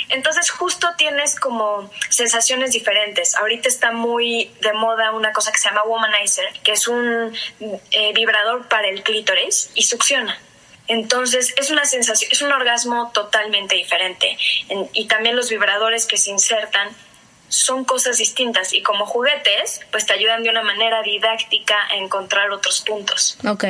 Entonces, 0.08 0.50
justo 0.50 0.88
tienes 0.96 1.38
como 1.38 1.90
sensaciones 2.08 2.72
diferentes. 2.72 3.34
Ahorita 3.36 3.68
está 3.68 3.92
muy 3.92 4.50
de 4.62 4.72
moda 4.72 5.12
una 5.12 5.32
cosa 5.32 5.52
que 5.52 5.58
se 5.58 5.68
llama 5.68 5.82
Womanizer, 5.82 6.46
que 6.62 6.72
es 6.72 6.88
un 6.88 7.36
eh, 7.90 8.12
vibrador 8.14 8.68
para 8.68 8.88
el 8.88 9.02
clítoris 9.02 9.70
y 9.74 9.82
succiona. 9.82 10.38
Entonces 10.88 11.54
es 11.56 11.70
una 11.70 11.84
sensación, 11.84 12.30
es 12.32 12.42
un 12.42 12.50
orgasmo 12.50 13.10
totalmente 13.12 13.76
diferente. 13.76 14.36
y 14.92 15.06
también 15.06 15.36
los 15.36 15.50
vibradores 15.50 16.06
que 16.06 16.16
se 16.16 16.30
insertan 16.30 16.88
son 17.48 17.84
cosas 17.84 18.18
distintas 18.18 18.72
y 18.72 18.82
como 18.82 19.06
juguetes, 19.06 19.80
pues 19.90 20.06
te 20.06 20.12
ayudan 20.12 20.42
de 20.42 20.50
una 20.50 20.62
manera 20.62 21.02
didáctica 21.02 21.76
a 21.90 21.96
encontrar 21.96 22.50
otros 22.50 22.80
puntos. 22.82 23.38
Ok. 23.46 23.64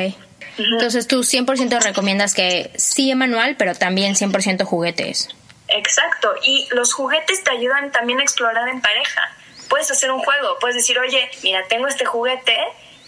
Entonces 0.57 1.07
tú 1.07 1.19
100% 1.19 1.81
recomiendas 1.81 2.33
que 2.33 2.71
sí 2.75 3.13
manual, 3.15 3.55
pero 3.57 3.75
también 3.75 4.15
100% 4.15 4.63
juguetes. 4.65 5.29
Exacto. 5.69 6.33
Y 6.43 6.67
los 6.71 6.93
juguetes 6.93 7.43
te 7.43 7.51
ayudan 7.51 7.91
también 7.91 8.19
a 8.19 8.23
explorar 8.23 8.67
en 8.67 8.81
pareja. 8.81 9.21
Puedes 9.69 9.89
hacer 9.91 10.11
un 10.11 10.19
juego, 10.19 10.57
puedes 10.59 10.75
decir, 10.75 10.97
oye, 10.99 11.29
mira, 11.43 11.63
tengo 11.69 11.87
este 11.87 12.05
juguete, 12.05 12.57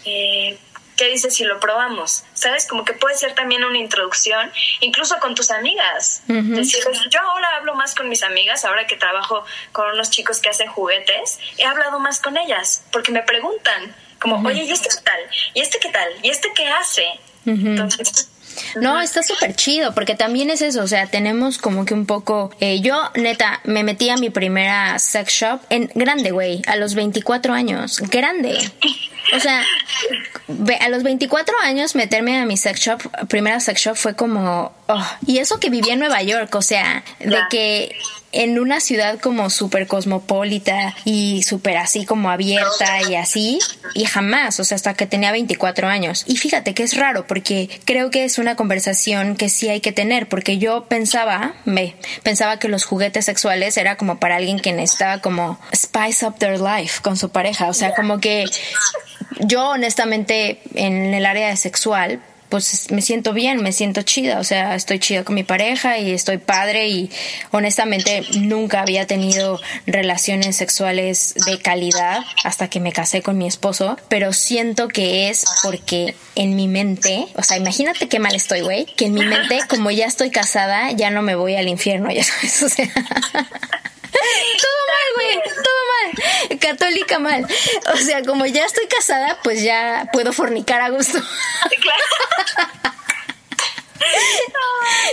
eh, 0.04 0.56
¿qué 1.02 1.08
dices 1.08 1.34
si 1.34 1.42
lo 1.42 1.58
probamos? 1.58 2.22
¿Sabes? 2.32 2.68
Como 2.68 2.84
que 2.84 2.92
puede 2.92 3.16
ser 3.16 3.34
también 3.34 3.64
una 3.64 3.76
introducción, 3.76 4.52
incluso 4.80 5.16
con 5.18 5.34
tus 5.34 5.50
amigas. 5.50 6.22
Yo 6.28 7.20
ahora 7.20 7.56
hablo 7.56 7.74
más 7.74 7.96
con 7.96 8.08
mis 8.08 8.22
amigas, 8.22 8.64
ahora 8.64 8.86
que 8.86 8.94
trabajo 8.94 9.44
con 9.72 9.90
unos 9.90 10.10
chicos 10.10 10.38
que 10.38 10.48
hacen 10.48 10.68
juguetes, 10.68 11.40
he 11.58 11.64
hablado 11.64 11.98
más 11.98 12.20
con 12.20 12.36
ellas, 12.36 12.84
porque 12.92 13.10
me 13.10 13.22
preguntan, 13.22 13.92
como, 14.20 14.46
oye, 14.46 14.62
¿y 14.62 14.70
este 14.70 14.90
qué 14.90 15.02
tal? 15.02 15.20
¿Y 15.54 15.60
este 15.60 15.80
qué 15.80 15.88
tal? 15.88 16.08
¿Y 16.22 16.30
este 16.30 16.48
qué 16.54 16.68
hace? 16.68 17.04
Entonces, 17.46 18.28
no, 18.80 19.00
está 19.00 19.24
súper 19.24 19.56
chido, 19.56 19.94
porque 19.94 20.14
también 20.14 20.50
es 20.50 20.62
eso, 20.62 20.82
o 20.82 20.86
sea, 20.86 21.08
tenemos 21.08 21.58
como 21.58 21.84
que 21.84 21.94
un 21.94 22.06
poco... 22.06 22.52
Eh, 22.60 22.80
yo, 22.80 23.10
neta, 23.16 23.60
me 23.64 23.82
metí 23.82 24.08
a 24.08 24.16
mi 24.16 24.30
primera 24.30 25.00
sex 25.00 25.32
shop 25.32 25.62
en 25.68 25.90
grande, 25.96 26.30
güey, 26.30 26.62
a 26.68 26.76
los 26.76 26.94
24 26.94 27.54
años, 27.54 27.98
grande. 28.08 28.56
O 29.34 29.40
sea, 29.40 29.64
a 30.80 30.88
los 30.88 31.02
24 31.02 31.54
años 31.62 31.94
meterme 31.94 32.38
a 32.38 32.46
mi 32.46 32.56
sex 32.56 32.80
shop, 32.80 33.00
primera 33.28 33.60
sex 33.60 33.80
shop 33.80 33.96
fue 33.96 34.14
como, 34.14 34.72
oh, 34.88 35.06
y 35.26 35.38
eso 35.38 35.58
que 35.58 35.70
vivía 35.70 35.94
en 35.94 36.00
Nueva 36.00 36.22
York, 36.22 36.54
o 36.54 36.62
sea, 36.62 37.02
de 37.20 37.38
que 37.50 37.96
en 38.32 38.58
una 38.58 38.80
ciudad 38.80 39.20
como 39.20 39.50
súper 39.50 39.86
cosmopolita 39.86 40.94
y 41.04 41.42
súper 41.42 41.76
así 41.76 42.04
como 42.06 42.30
abierta 42.30 43.02
y 43.08 43.14
así, 43.14 43.58
y 43.94 44.06
jamás, 44.06 44.58
o 44.58 44.64
sea, 44.64 44.76
hasta 44.76 44.94
que 44.94 45.06
tenía 45.06 45.32
24 45.32 45.88
años. 45.88 46.24
Y 46.26 46.36
fíjate 46.38 46.74
que 46.74 46.82
es 46.82 46.96
raro 46.96 47.26
porque 47.26 47.68
creo 47.84 48.10
que 48.10 48.24
es 48.24 48.38
una 48.38 48.56
conversación 48.56 49.36
que 49.36 49.48
sí 49.48 49.68
hay 49.68 49.80
que 49.80 49.92
tener, 49.92 50.28
porque 50.28 50.58
yo 50.58 50.86
pensaba, 50.86 51.54
me 51.64 51.94
pensaba 52.22 52.58
que 52.58 52.68
los 52.68 52.84
juguetes 52.84 53.26
sexuales 53.26 53.76
era 53.76 53.96
como 53.96 54.18
para 54.18 54.36
alguien 54.36 54.58
que 54.58 54.72
necesitaba 54.72 55.20
como 55.20 55.58
spice 55.74 56.26
up 56.26 56.36
their 56.38 56.58
life 56.58 57.00
con 57.02 57.16
su 57.16 57.30
pareja, 57.30 57.68
o 57.68 57.74
sea, 57.74 57.94
como 57.94 58.18
que 58.18 58.46
yo 59.40 59.70
honestamente 59.70 60.60
en 60.74 61.14
el 61.14 61.26
área 61.26 61.54
sexual 61.56 62.20
pues 62.52 62.90
me 62.90 63.00
siento 63.00 63.32
bien, 63.32 63.62
me 63.62 63.72
siento 63.72 64.02
chida, 64.02 64.38
o 64.38 64.44
sea, 64.44 64.74
estoy 64.74 64.98
chida 64.98 65.24
con 65.24 65.34
mi 65.34 65.42
pareja 65.42 65.96
y 65.96 66.10
estoy 66.10 66.36
padre 66.36 66.88
y 66.88 67.10
honestamente 67.50 68.24
nunca 68.36 68.82
había 68.82 69.06
tenido 69.06 69.58
relaciones 69.86 70.56
sexuales 70.56 71.32
de 71.46 71.58
calidad 71.58 72.20
hasta 72.44 72.68
que 72.68 72.78
me 72.78 72.92
casé 72.92 73.22
con 73.22 73.38
mi 73.38 73.46
esposo, 73.46 73.96
pero 74.10 74.34
siento 74.34 74.88
que 74.88 75.30
es 75.30 75.46
porque 75.62 76.14
en 76.34 76.54
mi 76.54 76.68
mente, 76.68 77.26
o 77.36 77.42
sea, 77.42 77.56
imagínate 77.56 78.06
qué 78.06 78.18
mal 78.18 78.34
estoy, 78.34 78.60
güey, 78.60 78.84
que 78.84 79.06
en 79.06 79.14
mi 79.14 79.24
mente 79.24 79.60
como 79.66 79.90
ya 79.90 80.04
estoy 80.04 80.28
casada, 80.28 80.92
ya 80.92 81.08
no 81.08 81.22
me 81.22 81.34
voy 81.36 81.56
al 81.56 81.68
infierno, 81.68 82.12
ya 82.12 82.22
sabes, 82.22 82.62
o 82.64 82.68
sea... 82.68 82.90
todo 84.12 84.86
mal, 84.86 85.06
güey, 85.14 85.42
todo 85.44 85.82
mal. 85.92 86.10
Católica 86.58 87.18
mal. 87.18 87.46
O 87.92 87.96
sea, 87.96 88.22
como 88.22 88.46
ya 88.46 88.64
estoy 88.64 88.86
casada, 88.86 89.38
pues 89.42 89.62
ya 89.62 90.08
puedo 90.12 90.32
fornicar 90.32 90.80
a 90.80 90.88
gusto. 90.90 91.18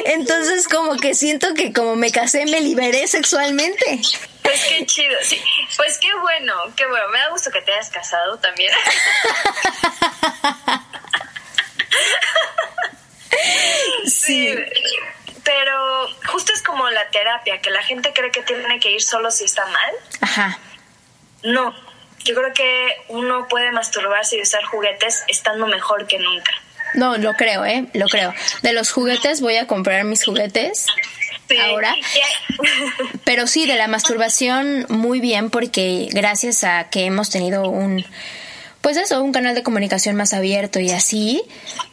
Entonces, 0.06 0.68
como 0.68 0.98
que 0.98 1.16
siento 1.16 1.54
que 1.54 1.72
como 1.74 1.96
me 1.96 2.12
casé, 2.12 2.46
me 2.46 2.62
liberé 2.62 3.08
sexualmente. 3.08 4.02
Pues 4.42 4.66
qué 4.66 4.86
chido, 4.86 5.18
sí. 5.22 5.42
Pues 5.78 5.98
qué 6.00 6.10
bueno, 6.22 6.54
qué 6.76 6.86
bueno. 6.88 7.08
Me 7.10 7.20
da 7.20 7.30
gusto 7.30 7.52
que 7.52 7.62
te 7.62 7.72
hayas 7.74 7.90
casado 7.90 8.38
también. 8.40 8.74
sí. 14.08 14.56
Pero 15.44 15.89
justo 16.28 16.54
es 16.54 16.62
como 16.62 16.90
la 16.90 17.10
terapia, 17.10 17.62
que 17.62 17.72
la 17.72 17.84
gente 17.84 18.14
cree 18.14 18.32
que 18.32 18.42
tiene 18.42 18.80
que 18.80 18.92
ir 18.92 19.02
solo 19.02 19.32
si 19.32 19.44
está 19.44 19.66
mal. 19.66 19.94
Ajá. 20.22 20.60
No, 21.44 21.74
yo 22.24 22.36
creo 22.36 22.54
que 22.54 22.98
uno 23.10 23.48
puede 23.48 23.72
masturbarse 23.72 24.38
y 24.38 24.42
usar 24.42 24.64
juguetes 24.66 25.24
estando 25.28 25.68
mejor 25.68 26.08
que 26.08 26.20
nunca. 26.20 26.52
No, 26.94 27.18
lo 27.18 27.34
creo, 27.34 27.66
¿eh? 27.66 27.86
Lo 27.94 28.08
creo. 28.08 28.34
De 28.62 28.74
los 28.74 28.92
juguetes 28.92 29.42
voy 29.42 29.58
a 29.58 29.68
comprar 29.68 30.04
mis 30.04 30.26
juguetes. 30.26 30.88
ahora. 31.62 31.96
Pero 33.24 33.48
sí, 33.48 33.66
de 33.68 33.76
la 33.76 33.88
masturbación 33.88 34.86
muy 34.90 35.20
bien 35.20 35.50
porque 35.50 36.08
gracias 36.12 36.64
a 36.64 36.90
que 36.90 37.06
hemos 37.06 37.30
tenido 37.30 37.70
un 37.70 38.06
pues 38.82 38.96
eso, 38.98 39.22
un 39.22 39.34
canal 39.34 39.56
de 39.56 39.64
comunicación 39.64 40.16
más 40.16 40.34
abierto 40.34 40.80
y 40.80 40.92
así, 40.92 41.44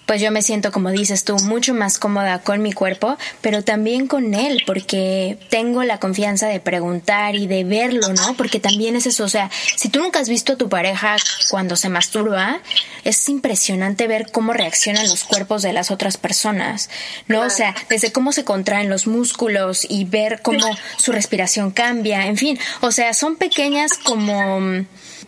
pues 0.07 0.21
yo 0.21 0.31
me 0.31 0.43
siento, 0.43 0.71
como 0.71 0.91
dices 0.91 1.25
tú, 1.25 1.37
mucho 1.41 1.75
más 1.75 1.99
cómoda 1.99 2.39
con 2.39 2.63
mi 2.63 2.73
cuerpo, 2.73 3.19
pero 3.41 3.63
también 3.63 4.07
con 4.07 4.35
él, 4.35 4.63
porque 4.67 5.37
tengo 5.51 5.83
la 5.83 5.99
confianza 5.99 6.47
de 6.47 6.61
preguntar 6.61 7.35
y 7.35 7.49
de 7.49 7.65
verlo, 7.65 8.13
¿no? 8.13 8.35
Porque 8.37 8.61
también 8.61 8.95
es 8.95 9.07
eso, 9.07 9.25
o 9.25 9.29
sea, 9.29 9.51
si 9.77 9.89
tú 9.89 10.01
nunca 10.01 10.21
has 10.21 10.29
visto 10.29 10.53
a 10.53 10.57
tu 10.57 10.69
pareja 10.69 11.17
cuando 11.51 11.75
se 11.75 11.89
masturba, 11.89 12.61
es 13.05 13.29
impresionante 13.29 14.07
ver 14.07 14.31
cómo 14.31 14.53
reaccionan 14.53 15.09
los 15.09 15.25
cuerpos 15.25 15.63
de 15.63 15.73
las 15.73 15.91
otras 15.91 16.17
personas, 16.17 16.89
¿no? 17.27 17.43
O 17.43 17.51
sea, 17.51 17.75
desde 17.89 18.13
cómo 18.13 18.33
se 18.33 18.45
contraen 18.45 18.89
los 18.89 19.09
músculos 19.09 19.87
y 19.89 20.05
ver 20.05 20.41
cómo 20.43 20.67
su 20.97 21.11
respiración 21.11 21.73
cambia, 21.73 22.27
en 22.27 22.37
fin, 22.37 22.59
o 22.81 22.93
sea, 22.93 23.13
son 23.13 23.37
pequeñas 23.37 23.93
como 23.95 24.61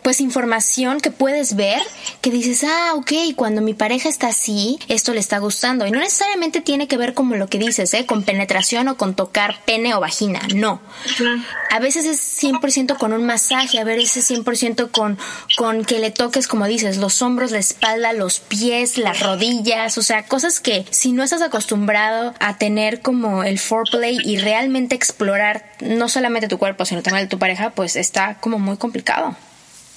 pues 0.01 0.21
información 0.21 0.99
que 1.01 1.11
puedes 1.11 1.55
ver 1.55 1.81
que 2.21 2.31
dices, 2.31 2.63
ah, 2.63 2.93
ok, 2.95 3.11
cuando 3.35 3.61
mi 3.61 3.73
pareja 3.73 4.09
está 4.09 4.27
así, 4.27 4.79
esto 4.87 5.13
le 5.13 5.19
está 5.19 5.39
gustando. 5.39 5.85
Y 5.85 5.91
no 5.91 5.99
necesariamente 5.99 6.61
tiene 6.61 6.87
que 6.87 6.97
ver 6.97 7.13
como 7.13 7.35
lo 7.35 7.47
que 7.47 7.59
dices, 7.59 7.93
¿eh? 7.93 8.05
Con 8.05 8.23
penetración 8.23 8.87
o 8.87 8.97
con 8.97 9.15
tocar 9.15 9.63
pene 9.65 9.93
o 9.93 9.99
vagina, 9.99 10.41
no. 10.55 10.81
A 11.71 11.79
veces 11.79 12.05
es 12.05 12.43
100% 12.43 12.97
con 12.97 13.13
un 13.13 13.25
masaje, 13.25 13.79
a 13.79 13.83
veces 13.83 14.17
es 14.17 14.37
100% 14.37 14.91
con, 14.91 15.17
con 15.57 15.85
que 15.85 15.99
le 15.99 16.11
toques, 16.11 16.47
como 16.47 16.65
dices, 16.65 16.97
los 16.97 17.21
hombros, 17.21 17.51
la 17.51 17.59
espalda, 17.59 18.13
los 18.13 18.39
pies, 18.39 18.97
las 18.97 19.19
rodillas, 19.19 19.97
o 19.97 20.01
sea, 20.01 20.25
cosas 20.25 20.59
que 20.59 20.85
si 20.89 21.11
no 21.11 21.23
estás 21.23 21.41
acostumbrado 21.41 22.33
a 22.39 22.57
tener 22.57 23.01
como 23.01 23.43
el 23.43 23.59
foreplay 23.59 24.17
y 24.23 24.37
realmente 24.37 24.95
explorar 24.95 25.71
no 25.81 26.09
solamente 26.09 26.47
tu 26.47 26.57
cuerpo, 26.57 26.85
sino 26.85 27.01
también 27.01 27.23
el 27.23 27.27
de 27.27 27.31
tu 27.31 27.39
pareja, 27.39 27.71
pues 27.71 27.95
está 27.95 28.35
como 28.39 28.59
muy 28.59 28.77
complicado. 28.77 29.35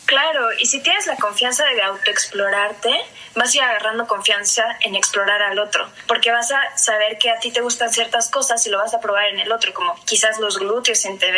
Claro, 0.07 0.53
y 0.59 0.67
si 0.67 0.81
tienes 0.81 1.07
la 1.07 1.17
confianza 1.17 1.65
de 1.65 1.83
autoexplorarte, 1.83 2.91
vas 3.35 3.55
a 3.55 3.57
ir 3.57 3.63
agarrando 3.63 4.07
confianza 4.07 4.65
en 4.81 4.95
explorar 4.95 5.43
al 5.43 5.59
otro, 5.59 5.89
porque 6.07 6.31
vas 6.31 6.51
a 6.53 6.77
saber 6.77 7.19
que 7.19 7.31
a 7.31 7.39
ti 7.39 7.51
te 7.51 7.61
gustan 7.61 7.91
ciertas 7.91 8.29
cosas 8.29 8.67
y 8.67 8.71
lo 8.71 8.79
vas 8.79 8.93
a 8.95 9.01
probar 9.01 9.27
en 9.27 9.41
el 9.41 9.51
otro, 9.53 9.73
como 9.73 9.95
quizás 10.05 10.39
los 10.39 10.59
glúteos 10.59 10.99
se 10.99 11.13
te 11.17 11.33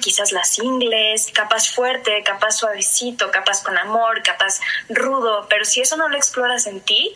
quizás 0.00 0.32
las 0.32 0.58
ingles, 0.58 1.30
capaz 1.32 1.70
fuerte, 1.70 2.22
capaz 2.24 2.52
suavecito, 2.52 3.30
capaz 3.30 3.62
con 3.62 3.78
amor, 3.78 4.22
capaz 4.22 4.60
rudo, 4.88 5.46
pero 5.48 5.64
si 5.64 5.80
eso 5.80 5.96
no 5.96 6.08
lo 6.08 6.16
exploras 6.16 6.66
en 6.66 6.80
ti, 6.80 7.14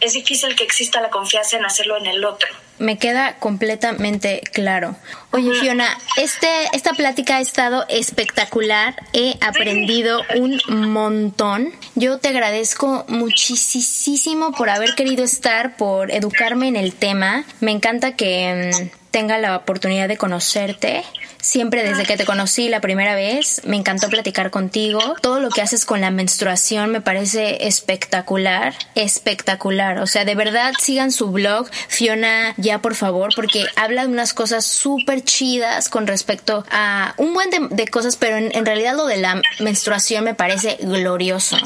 es 0.00 0.12
difícil 0.12 0.54
que 0.56 0.64
exista 0.64 1.00
la 1.00 1.08
confianza 1.08 1.56
en 1.56 1.64
hacerlo 1.64 1.96
en 1.96 2.06
el 2.06 2.24
otro. 2.24 2.48
Me 2.78 2.98
queda 2.98 3.36
completamente 3.38 4.42
claro. 4.52 4.96
Oye, 5.30 5.52
Fiona, 5.60 5.86
este, 6.16 6.46
esta 6.72 6.92
plática 6.92 7.36
ha 7.36 7.40
estado 7.40 7.84
espectacular. 7.88 8.96
He 9.12 9.36
aprendido 9.40 10.22
un 10.34 10.60
montón. 10.92 11.72
Yo 11.94 12.18
te 12.18 12.28
agradezco 12.28 13.04
muchísimo 13.08 14.52
por 14.52 14.70
haber 14.70 14.94
querido 14.94 15.24
estar, 15.24 15.76
por 15.76 16.10
educarme 16.10 16.68
en 16.68 16.76
el 16.76 16.94
tema. 16.94 17.44
Me 17.60 17.72
encanta 17.72 18.16
que 18.16 18.70
mm, 18.72 19.05
tenga 19.16 19.38
la 19.38 19.56
oportunidad 19.56 20.08
de 20.08 20.18
conocerte 20.18 21.02
Siempre 21.46 21.84
desde 21.84 22.06
que 22.06 22.16
te 22.16 22.24
conocí 22.24 22.68
la 22.68 22.80
primera 22.80 23.14
vez, 23.14 23.62
me 23.64 23.76
encantó 23.76 24.08
platicar 24.08 24.50
contigo. 24.50 24.98
Todo 25.22 25.38
lo 25.38 25.48
que 25.48 25.62
haces 25.62 25.84
con 25.84 26.00
la 26.00 26.10
menstruación 26.10 26.90
me 26.90 27.00
parece 27.00 27.68
espectacular, 27.68 28.74
espectacular. 28.96 29.98
O 29.98 30.08
sea, 30.08 30.24
de 30.24 30.34
verdad 30.34 30.72
sigan 30.80 31.12
su 31.12 31.30
blog, 31.30 31.68
Fiona, 31.86 32.52
ya 32.56 32.80
por 32.80 32.96
favor, 32.96 33.32
porque 33.36 33.64
habla 33.76 34.02
de 34.02 34.08
unas 34.08 34.34
cosas 34.34 34.66
súper 34.66 35.22
chidas 35.22 35.88
con 35.88 36.08
respecto 36.08 36.64
a 36.68 37.14
un 37.16 37.32
buen 37.32 37.50
de, 37.50 37.86
cosas, 37.86 38.16
pero 38.16 38.38
en, 38.38 38.66
realidad 38.66 38.96
lo 38.96 39.06
de 39.06 39.18
la 39.18 39.40
menstruación 39.60 40.24
me 40.24 40.34
parece 40.34 40.78
glorioso. 40.80 41.56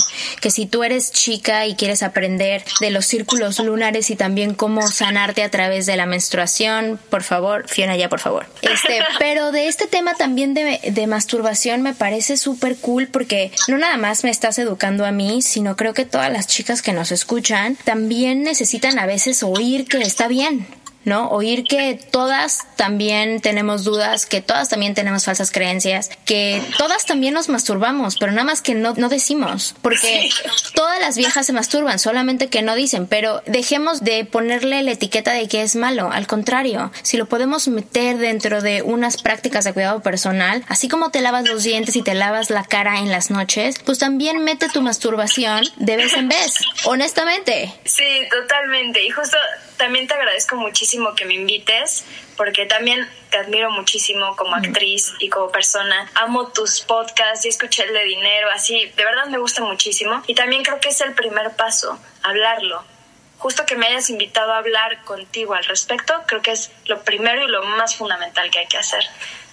Que 0.43 0.51
si 0.51 0.67
tú 0.67 0.85
eres 0.85 1.11
chica 1.11 1.65
y 1.65 1.75
quieres 1.75 2.03
aprender 2.03 2.65
de 2.81 2.91
los 2.91 3.07
círculos 3.07 3.59
lunares 3.61 4.11
y 4.11 4.17
también 4.17 4.53
cómo 4.53 4.87
sanarte 4.89 5.43
a 5.43 5.51
través 5.51 5.87
de 5.87 5.97
la 5.97 6.05
menstruación, 6.05 7.01
por 7.09 7.23
favor, 7.23 7.39
Fiona, 7.66 7.96
ya 7.96 8.09
por 8.09 8.20
favor. 8.20 8.46
Este, 8.62 9.00
pero 9.18 9.53
de 9.53 9.68
este 9.68 9.87
tema 9.87 10.14
también 10.14 10.55
de, 10.55 10.81
de 10.83 11.07
masturbación 11.07 11.83
me 11.83 11.94
parece 11.94 12.37
súper 12.37 12.76
cool 12.76 13.09
porque 13.09 13.50
no 13.68 13.79
nada 13.79 13.96
más 13.96 14.24
me 14.24 14.31
estás 14.31 14.59
educando 14.59 15.05
a 15.05 15.12
mí, 15.12 15.42
sino 15.42 15.76
creo 15.76 15.94
que 15.94 16.05
todas 16.05 16.33
las 16.33 16.46
chicas 16.46 16.83
que 16.83 16.92
nos 16.92 17.12
escuchan 17.12 17.76
también 17.85 18.42
necesitan 18.42 18.98
a 18.98 19.07
veces 19.07 19.42
oír 19.42 19.87
que 19.87 19.98
está 19.98 20.29
bien, 20.29 20.66
¿no? 21.05 21.29
Oír 21.31 21.65
que 21.65 21.99
todas 22.11 22.61
también 22.77 23.41
tenemos 23.41 23.85
dudas, 23.85 24.27
que 24.27 24.41
todas 24.41 24.69
también 24.69 24.95
tenemos 24.95 25.25
falsas 25.25 25.51
creencias, 25.51 26.11
que 26.25 26.63
todas 26.79 27.07
también 27.07 27.35
nos 27.35 27.49
masturbamos, 27.49 28.17
pero 28.17 28.33
nada 28.33 28.45
más 28.45 28.63
que 28.63 28.75
no, 28.75 28.95
no 28.95 29.09
decimos, 29.09 29.75
porque 29.83 30.29
todas 30.75 31.01
las 31.01 31.17
viejas 31.17 31.47
se 31.47 31.53
masturban, 31.53 31.99
solamente 31.99 32.49
que 32.49 32.63
no 32.63 32.75
dicen, 32.75 33.07
pero 33.07 33.43
dejemos 33.47 34.03
de 34.03 34.25
ponerle 34.25 34.83
la 34.83 34.93
etiqueta 34.93 35.33
de 35.33 35.49
que 35.49 35.63
es 35.63 35.77
malo, 35.77 36.11
al 36.13 36.27
contrario, 36.27 36.93
si 37.03 37.17
lo 37.17 37.27
podemos 37.27 37.69
meter 37.69 38.19
dentro 38.19 38.63
de 38.63 38.83
unas 38.83 39.23
prácticas 39.23 39.65
de 39.65 39.73
cuidado 39.73 40.01
personal, 40.01 40.65
así 40.69 40.89
como 40.89 41.11
te 41.11 41.21
lavas 41.21 41.49
los 41.49 41.63
dientes 41.63 41.97
y 41.97 42.03
te 42.03 42.15
lavas 42.15 42.51
la 42.51 42.65
cara 42.65 42.99
en 42.99 43.11
las 43.11 43.31
noches, 43.31 43.77
pues 43.85 43.99
también 43.99 44.45
mete 44.45 44.69
tu 44.69 44.83
masturbación 44.83 45.65
de 45.77 45.97
vez 45.97 46.15
en 46.15 46.29
vez, 46.29 46.59
honestamente. 46.85 47.73
Sí, 47.85 48.29
totalmente, 48.31 49.05
y 49.05 49.11
justo 49.11 49.37
también 49.81 50.07
te 50.07 50.12
agradezco 50.12 50.57
muchísimo 50.57 51.14
que 51.14 51.25
me 51.25 51.33
invites 51.33 52.05
porque 52.37 52.66
también 52.66 53.09
te 53.31 53.38
admiro 53.38 53.71
muchísimo 53.71 54.37
como 54.37 54.51
mm. 54.51 54.64
actriz 54.66 55.14
y 55.21 55.31
como 55.31 55.51
persona. 55.51 56.07
Amo 56.16 56.49
tus 56.49 56.83
podcasts 56.83 57.47
y 57.47 57.49
escuché 57.49 57.85
el 57.85 57.95
de 57.95 58.05
dinero, 58.05 58.49
así, 58.53 58.93
de 58.95 59.05
verdad 59.05 59.27
me 59.29 59.38
gusta 59.38 59.62
muchísimo. 59.64 60.23
Y 60.27 60.35
también 60.35 60.62
creo 60.62 60.81
que 60.81 60.90
es 60.90 61.01
el 61.01 61.14
primer 61.14 61.57
paso, 61.57 61.99
hablarlo. 62.23 62.85
Justo 63.40 63.64
que 63.66 63.74
me 63.74 63.87
hayas 63.87 64.11
invitado 64.11 64.53
a 64.53 64.59
hablar 64.59 65.03
contigo 65.03 65.55
al 65.55 65.64
respecto, 65.64 66.14
creo 66.26 66.42
que 66.42 66.53
es 66.53 66.70
lo 66.85 67.03
primero 67.03 67.42
y 67.42 67.50
lo 67.50 67.64
más 67.64 67.96
fundamental 67.96 68.50
que 68.50 68.61
hay 68.61 68.66
que 68.66 68.76
hacer. 68.76 69.03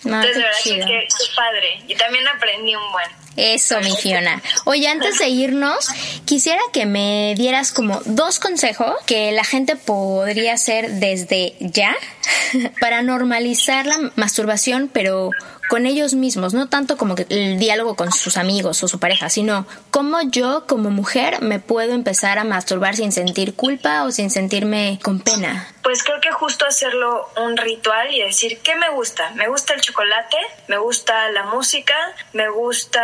Entonces, 0.03 0.35
de 0.35 0.43
verdad 0.43 0.59
que, 0.63 1.07
qué 1.07 1.07
padre. 1.35 1.81
Y 1.87 1.95
también 1.95 2.27
aprendí 2.27 2.75
un 2.75 2.91
buen. 2.91 3.07
Eso, 3.37 3.79
mi 3.79 3.95
Fiona. 3.95 4.41
Oye, 4.65 4.87
antes 4.87 5.19
de 5.19 5.29
irnos, 5.29 5.87
quisiera 6.25 6.61
que 6.73 6.85
me 6.85 7.33
dieras 7.37 7.71
como 7.71 8.01
dos 8.05 8.39
consejos 8.39 8.93
que 9.05 9.31
la 9.31 9.43
gente 9.43 9.75
podría 9.75 10.53
hacer 10.53 10.89
desde 10.93 11.55
ya 11.59 11.95
para 12.81 13.03
normalizar 13.03 13.85
la 13.85 14.11
masturbación, 14.15 14.89
pero 14.91 15.31
con 15.67 15.85
ellos 15.85 16.13
mismos, 16.13 16.53
no 16.53 16.67
tanto 16.67 16.97
como 16.97 17.15
el 17.29 17.59
diálogo 17.59 17.95
con 17.95 18.11
sus 18.11 18.37
amigos 18.37 18.83
o 18.83 18.87
su 18.87 18.99
pareja, 18.99 19.29
sino 19.29 19.65
cómo 19.91 20.21
yo 20.21 20.65
como 20.67 20.89
mujer 20.89 21.41
me 21.41 21.59
puedo 21.59 21.93
empezar 21.93 22.39
a 22.39 22.43
masturbar 22.43 22.95
sin 22.95 23.11
sentir 23.11 23.55
culpa 23.55 24.03
o 24.03 24.11
sin 24.11 24.29
sentirme 24.29 24.99
con 25.03 25.19
pena. 25.19 25.67
Pues 25.83 26.03
creo 26.03 26.19
que 26.19 26.31
justo 26.31 26.65
hacerlo 26.65 27.29
un 27.37 27.55
ritual 27.57 28.13
y 28.13 28.21
decir, 28.21 28.59
¿qué 28.61 28.75
me 28.75 28.89
gusta? 28.89 29.31
Me 29.31 29.47
gusta 29.47 29.73
el 29.73 29.81
chocolate, 29.81 30.37
me 30.67 30.77
gusta 30.77 31.29
la 31.31 31.43
música, 31.43 31.95
me 32.33 32.49
gusta 32.49 33.01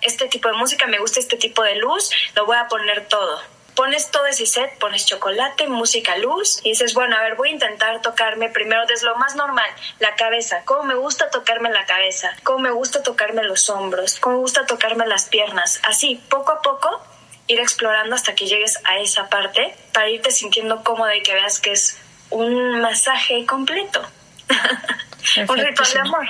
este 0.00 0.28
tipo 0.28 0.48
de 0.48 0.54
música, 0.54 0.86
me 0.86 0.98
gusta 0.98 1.20
este 1.20 1.36
tipo 1.36 1.62
de 1.62 1.76
luz, 1.76 2.10
lo 2.36 2.46
voy 2.46 2.56
a 2.56 2.68
poner 2.68 3.06
todo 3.08 3.51
pones 3.74 4.10
todo 4.10 4.26
ese 4.26 4.46
set, 4.46 4.78
pones 4.78 5.06
chocolate, 5.06 5.66
música, 5.68 6.16
luz 6.18 6.60
y 6.62 6.70
dices, 6.70 6.94
bueno, 6.94 7.16
a 7.16 7.22
ver, 7.22 7.36
voy 7.36 7.50
a 7.50 7.52
intentar 7.52 8.00
tocarme 8.02 8.48
primero 8.48 8.86
desde 8.86 9.06
lo 9.06 9.16
más 9.16 9.34
normal, 9.34 9.68
la 9.98 10.14
cabeza, 10.14 10.62
cómo 10.64 10.84
me 10.84 10.94
gusta 10.94 11.30
tocarme 11.30 11.70
la 11.70 11.86
cabeza, 11.86 12.30
cómo 12.42 12.58
me 12.60 12.70
gusta 12.70 13.02
tocarme 13.02 13.44
los 13.44 13.70
hombros, 13.70 14.18
cómo 14.20 14.36
me 14.36 14.42
gusta 14.42 14.66
tocarme 14.66 15.06
las 15.06 15.24
piernas, 15.24 15.80
así, 15.84 16.22
poco 16.28 16.52
a 16.52 16.62
poco 16.62 17.00
ir 17.48 17.60
explorando 17.60 18.14
hasta 18.14 18.34
que 18.34 18.46
llegues 18.46 18.78
a 18.84 18.98
esa 18.98 19.28
parte 19.28 19.74
para 19.92 20.08
irte 20.08 20.30
sintiendo 20.30 20.82
cómoda 20.84 21.14
y 21.16 21.22
que 21.22 21.34
veas 21.34 21.60
que 21.60 21.72
es 21.72 21.98
un 22.30 22.80
masaje 22.80 23.44
completo. 23.46 24.02
un 25.48 25.58
ritual 25.58 25.92
de 25.92 26.00
amor. 26.00 26.26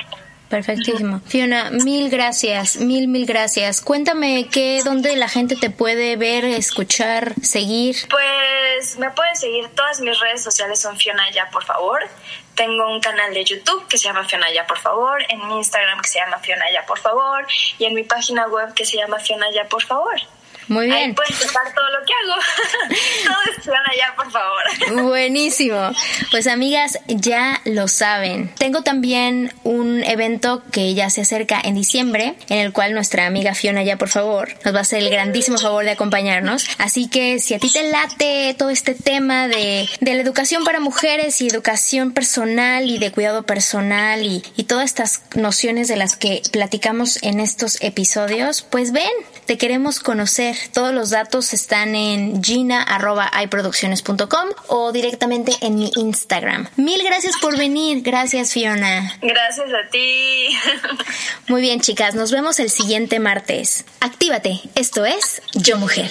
Perfectísimo. 0.53 1.23
Fiona, 1.27 1.71
mil 1.71 2.11
gracias, 2.11 2.77
mil, 2.77 3.09
mil 3.09 3.25
gracias. 3.25 3.81
Cuéntame 3.81 4.49
qué, 4.53 4.83
dónde 4.85 5.17
la 5.17 5.27
gente 5.27 5.57
te 5.57 5.71
puede 5.71 6.17
ver, 6.17 6.45
escuchar, 6.45 7.33
seguir. 7.41 7.97
Pues 8.11 8.99
me 8.99 9.11
pueden 9.13 9.35
seguir, 9.35 9.69
todas 9.69 10.03
mis 10.03 10.21
redes 10.21 10.43
sociales 10.43 10.79
son 10.79 10.99
Fiona 10.99 11.31
Ya, 11.31 11.49
por 11.51 11.65
favor. 11.65 12.03
Tengo 12.55 12.87
un 12.93 13.01
canal 13.01 13.33
de 13.33 13.43
YouTube 13.47 13.89
que 13.89 13.97
se 13.97 14.09
llama 14.09 14.29
Fiona 14.29 14.53
Ya, 14.53 14.67
por 14.67 14.79
favor, 14.79 15.25
en 15.31 15.49
mi 15.49 15.57
Instagram 15.57 16.03
que 16.03 16.11
se 16.11 16.19
llama 16.19 16.39
Fiona 16.41 16.71
Ya, 16.71 16.85
por 16.85 16.99
favor, 16.99 17.47
y 17.79 17.87
en 17.87 17.95
mi 17.95 18.05
página 18.05 18.47
web 18.47 18.75
que 18.75 18.85
se 18.85 18.99
llama 18.99 19.21
Fiona 19.21 19.51
Ya, 19.55 19.65
por 19.65 19.83
favor. 19.83 20.21
Muy 20.69 20.87
bien. 20.87 20.99
Ahí 20.99 21.13
pueden 21.13 21.35
checar 21.35 21.75
todo 21.75 21.87
lo 21.91 22.07
que 22.07 22.13
hago. 22.13 22.41
todo 23.65 23.73
van 23.73 23.83
allá, 23.91 24.15
por 24.17 24.31
favor. 24.31 25.03
Buenísimo. 25.11 25.93
Pues 26.31 26.47
amigas, 26.47 26.99
ya 27.07 27.61
lo 27.65 27.89
saben. 27.89 28.53
Tengo 28.57 28.83
también 28.83 29.53
un 29.65 30.03
evento 30.05 30.63
que 30.71 30.95
ya 30.95 31.11
se 31.11 31.23
acerca 31.23 31.61
en 31.63 31.75
diciembre, 31.75 32.35
en 32.49 32.59
el 32.59 32.73
cual 32.73 32.95
nuestra 32.95 33.27
amiga 33.27 33.55
Fiona 33.55 33.83
ya, 33.83 33.97
por 33.97 34.09
favor, 34.09 34.55
nos 34.65 34.75
va 34.75 34.79
a 34.79 34.83
hacer 34.83 35.01
el 35.01 35.11
grandísimo 35.11 35.59
favor 35.59 35.85
de 35.85 35.93
acompañarnos. 35.93 36.67
Así 36.79 37.09
que 37.09 37.39
si 37.39 37.55
a 37.55 37.59
ti 37.59 37.71
te 37.71 37.91
late 37.91 38.55
todo 38.59 38.71
este 38.71 38.95
tema 38.95 39.49
de, 39.49 39.89
de 40.01 40.15
la 40.15 40.23
educación 40.23 40.65
para 40.65 40.81
mujeres 40.81 41.41
y 41.41 41.49
educación 41.49 42.13
personal 42.13 42.89
y 42.89 42.99
de 42.99 43.13
cuidado 43.13 43.45
personal 43.45 44.23
y, 44.23 44.43
y 44.57 44.65
todas 44.65 44.85
estas 44.85 45.23
nociones 45.35 45.89
de 45.89 45.97
las 45.97 46.17
que 46.17 46.43
platicamos 46.53 47.23
en 47.23 47.41
estos 47.41 47.81
episodios, 47.83 48.63
pues 48.63 48.93
ven, 48.93 49.11
te 49.47 49.59
queremos 49.59 50.01
conocer 50.01 50.52
todos 50.73 50.95
los 50.95 51.11
datos 51.11 51.53
están 51.53 51.95
en 51.95 52.43
gina.iproducciones.com 52.43 54.49
o 54.69 54.93
directamente 54.93 55.53
en 55.61 55.77
mi 55.77 55.91
Instagram. 55.97 56.69
Mil 56.77 57.03
gracias 57.03 57.37
por 57.41 57.57
venir. 57.57 58.03
Gracias, 58.03 58.53
Fiona. 58.53 59.17
Gracias 59.21 59.69
a 59.69 59.91
ti. 59.91 60.49
Muy 61.49 61.61
bien, 61.61 61.81
chicas. 61.81 62.15
Nos 62.15 62.31
vemos 62.31 62.61
el 62.61 62.71
siguiente 62.71 63.19
martes. 63.19 63.85
Actívate. 64.01 64.61
Esto 64.75 65.05
es 65.05 65.43
Yo 65.55 65.79
Mujer. 65.79 66.11